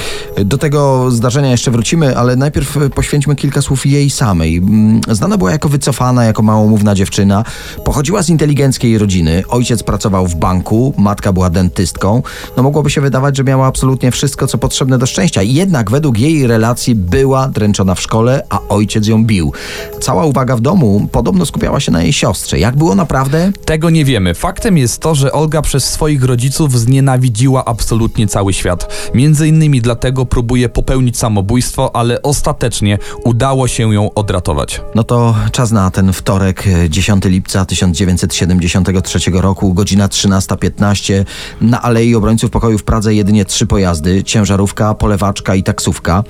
Do 0.44 0.58
tego 0.58 1.10
zdarzenia 1.10 1.50
jeszcze 1.50 1.70
wrócimy, 1.70 2.16
ale 2.16 2.36
najpierw 2.36 2.76
e, 2.76 2.90
poświęćmy 2.90 3.36
kilka 3.36 3.62
słów 3.62 3.86
jej 3.86 4.10
samej. 4.10 4.56
Mm, 4.56 5.00
Znana 5.08 5.38
była 5.38 5.50
jako 5.50 5.68
wycofana, 5.68 6.24
jako 6.24 6.42
małomówna 6.42 6.94
dziewczyna. 6.94 7.44
Pochodziła 7.84 8.22
z 8.22 8.28
inteligenckiej 8.28 8.98
rodziny. 8.98 9.42
Ojciec 9.48 9.82
pracował 9.82 10.26
w 10.26 10.34
banku, 10.34 10.94
matka 10.98 11.32
była 11.32 11.50
dentystką. 11.50 12.22
No 12.56 12.62
mogłoby 12.62 12.90
się 12.90 13.00
wydawać, 13.00 13.36
że 13.36 13.44
miała 13.44 13.66
absolutnie 13.66 14.10
wszystko, 14.10 14.46
co 14.46 14.58
potrzebne 14.58 14.98
do 14.98 15.06
szczęścia. 15.06 15.42
Jednak 15.42 15.90
według 15.90 16.18
jej 16.18 16.46
relacji 16.46 16.94
była 16.94 17.48
dręczona 17.48 17.94
w 17.94 18.00
szkole, 18.00 18.42
a 18.48 18.60
ojciec 18.68 19.06
ją 19.06 19.24
bił. 19.24 19.52
Cała 20.00 20.24
uwaga 20.24 20.56
w 20.56 20.60
domu 20.60 21.08
podobno 21.12 21.46
skupiała 21.46 21.80
się 21.80 21.92
na 21.92 22.02
jej 22.02 22.12
siostrze. 22.12 22.58
Jak 22.58 22.76
było 22.76 22.94
naprawdę? 22.94 23.52
Tego 23.64 23.90
nie 23.90 24.04
wiemy. 24.04 24.34
Faktem 24.34 24.78
jest 24.78 25.00
to, 25.00 25.14
że 25.14 25.32
Olga 25.32 25.62
przez 25.62 25.84
swoich 25.84 26.24
rodziców 26.24 26.80
znienawidziła 26.80 27.64
absolutnie 27.64 28.28
cały 28.28 28.52
świat. 28.52 29.10
Między 29.14 29.48
innymi 29.48 29.81
dlatego 29.82 30.26
próbuje 30.26 30.68
popełnić 30.68 31.18
samobójstwo, 31.18 31.96
ale 31.96 32.22
ostatecznie 32.22 32.98
udało 33.24 33.68
się 33.68 33.94
ją 33.94 34.14
odratować. 34.14 34.80
No 34.94 35.04
to 35.04 35.34
czas 35.52 35.70
na 35.70 35.90
ten 35.90 36.12
wtorek, 36.12 36.66
e, 36.66 36.90
10 36.90 37.24
lipca 37.24 37.64
1973 37.64 39.40
roku, 39.40 39.74
godzina 39.74 40.08
13.15. 40.08 41.24
Na 41.60 41.82
Alei 41.82 42.14
Obrońców 42.14 42.50
Pokoju 42.50 42.78
w 42.78 42.84
Pradze 42.84 43.14
jedynie 43.14 43.44
trzy 43.44 43.66
pojazdy, 43.66 44.24
ciężarówka, 44.24 44.94
polewaczka 44.94 45.54
i 45.54 45.62
taksówka. 45.62 46.24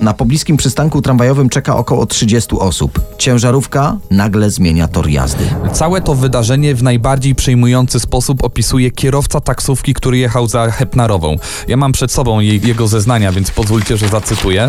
Na 0.00 0.14
pobliskim 0.14 0.56
przystanku 0.56 1.02
tramwajowym 1.02 1.48
czeka 1.48 1.76
około 1.76 2.06
30 2.06 2.58
osób. 2.58 3.00
Ciężarówka 3.18 3.96
nagle 4.10 4.50
zmienia 4.50 4.88
tor 4.88 5.08
jazdy. 5.08 5.44
Całe 5.72 6.00
to 6.00 6.14
wydarzenie 6.14 6.74
w 6.74 6.82
najbardziej 6.82 7.34
przejmujący 7.34 8.00
sposób 8.00 8.44
opisuje 8.44 8.90
kierowca 8.90 9.40
taksówki, 9.40 9.94
który 9.94 10.18
jechał 10.18 10.46
za 10.46 10.70
Hepnarową. 10.70 11.36
Ja 11.68 11.76
mam 11.76 11.92
przed 11.92 12.12
sobą 12.12 12.40
jej, 12.40 12.60
jego 12.66 12.88
zeznania, 12.92 13.32
więc 13.32 13.50
pozwólcie, 13.50 13.96
że 13.96 14.08
zacytuję. 14.08 14.66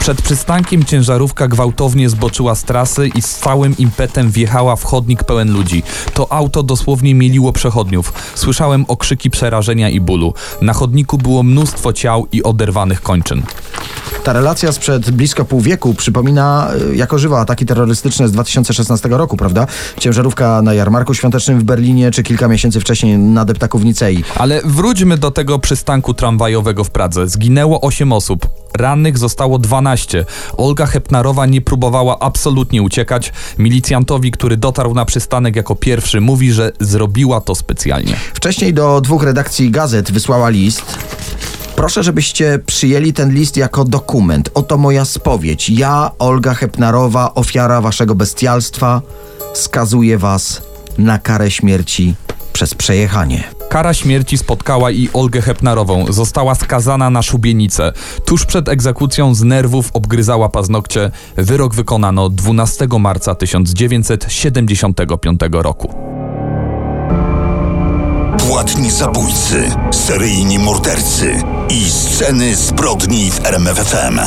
Przed 0.00 0.22
przystankiem 0.22 0.84
ciężarówka 0.84 1.48
gwałtownie 1.48 2.08
zboczyła 2.08 2.54
z 2.54 2.64
trasy 2.64 3.08
i 3.08 3.22
z 3.22 3.34
całym 3.34 3.76
impetem 3.76 4.30
wjechała 4.30 4.76
w 4.76 4.84
chodnik 4.84 5.24
pełen 5.24 5.52
ludzi. 5.52 5.82
To 6.14 6.32
auto 6.32 6.62
dosłownie 6.62 7.14
mieliło 7.14 7.52
przechodniów. 7.52 8.12
Słyszałem 8.34 8.84
okrzyki 8.88 9.30
przerażenia 9.30 9.90
i 9.90 10.00
bólu. 10.00 10.34
Na 10.62 10.72
chodniku 10.72 11.18
było 11.18 11.42
mnóstwo 11.42 11.92
ciał 11.92 12.26
i 12.32 12.42
oderwanych 12.42 13.02
kończyn. 13.02 13.42
Ta 14.24 14.32
relacja 14.32 14.72
sprzed 14.72 15.10
blisko 15.10 15.44
pół 15.44 15.60
wieku 15.60 15.94
przypomina 15.94 16.68
e, 16.92 16.96
jako 16.96 17.18
żywa 17.18 17.40
ataki 17.40 17.66
terrorystyczne 17.66 18.28
z 18.28 18.32
2016 18.32 19.08
roku, 19.08 19.36
prawda? 19.36 19.66
Ciężarówka 19.98 20.62
na 20.62 20.74
jarmarku 20.74 21.14
świątecznym 21.14 21.60
w 21.60 21.64
Berlinie, 21.64 22.10
czy 22.10 22.22
kilka 22.22 22.48
miesięcy 22.48 22.80
wcześniej 22.80 23.18
na 23.18 23.44
deptaku 23.44 23.78
w 23.78 23.84
Nicei. 23.84 24.24
Ale 24.36 24.60
wróćmy 24.64 25.18
do 25.18 25.30
tego 25.30 25.58
przystanku 25.58 26.14
tramwajowego 26.14 26.84
w 26.84 26.90
Pradze. 26.90 27.28
Zginęło 27.28 27.55
8 27.64 28.12
osób, 28.12 28.48
rannych 28.76 29.18
zostało 29.18 29.58
12. 29.58 30.24
Olga 30.56 30.86
Hepnarowa 30.86 31.46
nie 31.46 31.60
próbowała 31.60 32.18
absolutnie 32.18 32.82
uciekać. 32.82 33.32
Milicjantowi, 33.58 34.30
który 34.30 34.56
dotarł 34.56 34.94
na 34.94 35.04
przystanek 35.04 35.56
jako 35.56 35.74
pierwszy, 35.74 36.20
mówi, 36.20 36.52
że 36.52 36.72
zrobiła 36.80 37.40
to 37.40 37.54
specjalnie. 37.54 38.16
Wcześniej 38.34 38.74
do 38.74 39.00
dwóch 39.00 39.22
redakcji 39.22 39.70
gazet 39.70 40.12
wysłała 40.12 40.48
list. 40.48 40.98
Proszę, 41.76 42.02
żebyście 42.02 42.58
przyjęli 42.66 43.12
ten 43.12 43.34
list 43.34 43.56
jako 43.56 43.84
dokument. 43.84 44.50
Oto 44.54 44.78
moja 44.78 45.04
spowiedź. 45.04 45.70
Ja, 45.70 46.10
Olga 46.18 46.54
Hepnarowa, 46.54 47.34
ofiara 47.34 47.80
waszego 47.80 48.14
bestialstwa, 48.14 49.02
skazuję 49.54 50.18
was 50.18 50.62
na 50.98 51.18
karę 51.18 51.50
śmierci 51.50 52.14
przez 52.56 52.74
przejechanie. 52.74 53.44
Kara 53.68 53.94
śmierci 53.94 54.38
spotkała 54.38 54.90
i 54.90 55.08
Olgę 55.12 55.42
Hepnarową. 55.42 56.12
Została 56.12 56.54
skazana 56.54 57.10
na 57.10 57.22
szubienicę. 57.22 57.92
Tuż 58.24 58.46
przed 58.46 58.68
egzekucją 58.68 59.34
z 59.34 59.42
nerwów 59.42 59.90
obgryzała 59.92 60.48
paznokcie. 60.48 61.10
Wyrok 61.36 61.74
wykonano 61.74 62.28
12 62.28 62.86
marca 62.98 63.34
1975 63.34 65.40
roku. 65.52 65.94
Płatni 68.38 68.90
zabójcy, 68.90 69.70
seryjni 69.90 70.58
mordercy 70.58 71.42
i 71.70 71.90
sceny 71.90 72.56
zbrodni 72.56 73.30
w 73.30 73.46
RMFFM. 73.46 74.20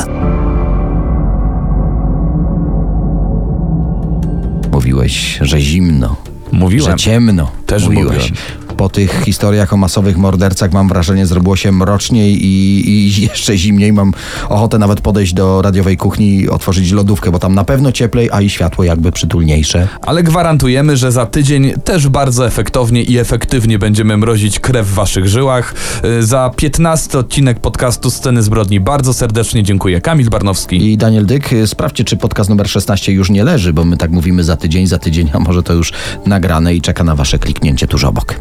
Mówiłeś, 4.72 5.40
że 5.42 5.62
zimno, 5.62 6.16
Mówiłem. 6.52 6.92
że 6.92 6.98
ciemno. 6.98 7.52
Też 7.66 7.84
mówiłeś. 7.84 8.32
mówiłem. 8.32 8.69
Po 8.80 8.90
tych 8.90 9.24
historiach 9.26 9.74
o 9.74 9.78
masowych 9.78 10.18
mordercach 10.18 10.72
mam 10.72 10.88
wrażenie, 10.88 11.26
zrobiło 11.26 11.56
się 11.56 11.72
mroczniej 11.72 12.46
i, 12.46 12.90
i 12.90 13.22
jeszcze 13.22 13.58
zimniej. 13.58 13.94
Mam 13.94 14.14
ochotę 14.50 14.78
nawet 14.78 15.02
podejść 15.02 15.34
do 15.34 15.62
radiowej 15.62 15.98
kuchni 15.98 16.40
i 16.40 16.50
otworzyć 16.50 16.92
lodówkę, 16.92 17.32
bo 17.32 17.40
tam 17.40 17.56
na 17.56 17.64
pewno 17.64 17.92
cieplej, 17.92 18.30
a 18.32 18.42
i 18.42 18.50
światło 18.50 18.84
jakby 18.84 19.12
przytulniejsze. 19.12 19.88
Ale 20.02 20.24
gwarantujemy, 20.24 20.98
że 20.98 21.12
za 21.12 21.26
tydzień 21.26 21.74
też 21.84 22.08
bardzo 22.08 22.48
efektownie 22.48 23.04
i 23.04 23.18
efektywnie 23.18 23.80
będziemy 23.80 24.18
mrozić 24.18 24.60
krew 24.60 24.88
w 24.88 24.94
waszych 24.94 25.28
żyłach. 25.28 25.74
Y, 26.06 26.24
Za 26.24 26.52
15 26.56 27.20
odcinek 27.20 27.60
podcastu 27.60 28.12
Sceny 28.12 28.44
Zbrodni 28.44 28.80
bardzo 28.80 29.14
serdecznie 29.14 29.64
dziękuję. 29.64 30.02
Kamil 30.02 30.30
Barnowski. 30.30 30.92
I 30.92 30.98
Daniel 30.98 31.26
Dyk, 31.26 31.54
y, 31.54 31.68
sprawdźcie, 31.68 32.04
czy 32.04 32.18
podcast 32.18 32.50
numer 32.50 32.70
16 32.70 33.12
już 33.12 33.30
nie 33.30 33.44
leży, 33.44 33.74
bo 33.74 33.86
my 33.86 33.98
tak 33.98 34.12
mówimy 34.12 34.44
za 34.44 34.58
tydzień, 34.58 34.88
za 34.88 35.00
tydzień, 35.00 35.30
a 35.34 35.40
może 35.40 35.64
to 35.64 35.74
już 35.74 35.94
nagrane 36.26 36.76
i 36.76 36.82
czeka 36.82 37.04
na 37.04 37.16
wasze 37.16 37.40
kliknięcie 37.40 37.88
tuż 37.88 38.04
obok. 38.04 38.36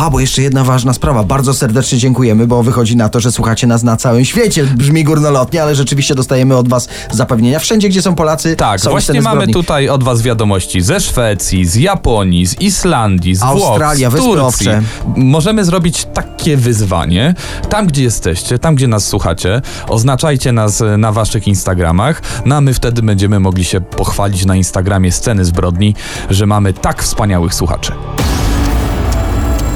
Aha, 0.00 0.10
bo 0.10 0.20
jeszcze 0.20 0.42
jedna 0.42 0.64
ważna 0.64 0.92
sprawa. 0.92 1.24
Bardzo 1.24 1.54
serdecznie 1.54 1.98
dziękujemy, 1.98 2.46
bo 2.46 2.62
wychodzi 2.62 2.96
na 2.96 3.08
to, 3.08 3.20
że 3.20 3.32
słuchacie 3.32 3.66
nas 3.66 3.82
na 3.82 3.96
całym 3.96 4.24
świecie. 4.24 4.64
Brzmi 4.64 5.04
górnolotnie, 5.04 5.62
ale 5.62 5.74
rzeczywiście 5.74 6.14
dostajemy 6.14 6.56
od 6.56 6.68
was 6.68 6.88
zapewnienia. 7.10 7.58
Wszędzie, 7.58 7.88
gdzie 7.88 8.02
są 8.02 8.14
Polacy, 8.14 8.56
Tak, 8.56 8.80
są 8.80 8.90
właśnie 8.90 9.22
mamy 9.22 9.36
zbrodni. 9.36 9.54
tutaj 9.54 9.88
od 9.88 10.04
was 10.04 10.22
wiadomości 10.22 10.80
ze 10.80 11.00
Szwecji, 11.00 11.66
z 11.66 11.74
Japonii, 11.74 12.46
z 12.46 12.60
Islandii, 12.60 13.34
z 13.34 13.42
Australia, 13.42 14.10
Włoch, 14.10 14.20
z 14.20 14.24
Turcji. 14.24 14.68
Owcze. 14.68 14.82
Możemy 15.16 15.64
zrobić 15.64 16.06
takie 16.14 16.56
wyzwanie. 16.56 17.34
Tam, 17.68 17.86
gdzie 17.86 18.02
jesteście, 18.02 18.58
tam, 18.58 18.74
gdzie 18.74 18.88
nas 18.88 19.06
słuchacie, 19.06 19.62
oznaczajcie 19.88 20.52
nas 20.52 20.80
e, 20.80 20.96
na 20.96 21.12
waszych 21.12 21.48
Instagramach, 21.48 22.22
no 22.44 22.56
a 22.56 22.60
my 22.60 22.74
wtedy 22.74 23.02
będziemy 23.02 23.40
mogli 23.40 23.64
się 23.64 23.80
pochwalić 23.80 24.44
na 24.44 24.56
Instagramie 24.56 25.12
Sceny 25.12 25.44
Zbrodni, 25.44 25.94
że 26.30 26.46
mamy 26.46 26.72
tak 26.72 27.02
wspaniałych 27.02 27.54
słuchaczy. 27.54 27.92